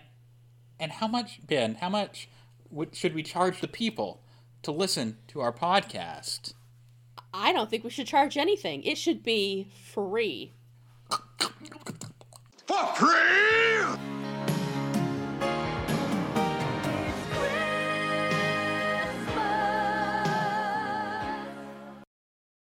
and 0.79 0.93
how 0.93 1.07
much, 1.07 1.45
Ben? 1.45 1.75
How 1.75 1.89
much 1.89 2.29
would, 2.69 2.95
should 2.95 3.13
we 3.13 3.23
charge 3.23 3.59
the 3.59 3.67
people 3.67 4.21
to 4.63 4.71
listen 4.71 5.17
to 5.27 5.41
our 5.41 5.51
podcast? 5.51 6.53
I 7.33 7.51
don't 7.51 7.69
think 7.69 7.83
we 7.83 7.89
should 7.89 8.07
charge 8.07 8.37
anything. 8.37 8.83
It 8.83 8.97
should 8.97 9.21
be 9.23 9.69
free. 9.91 10.53
For 12.65 12.85
free! 12.95 14.18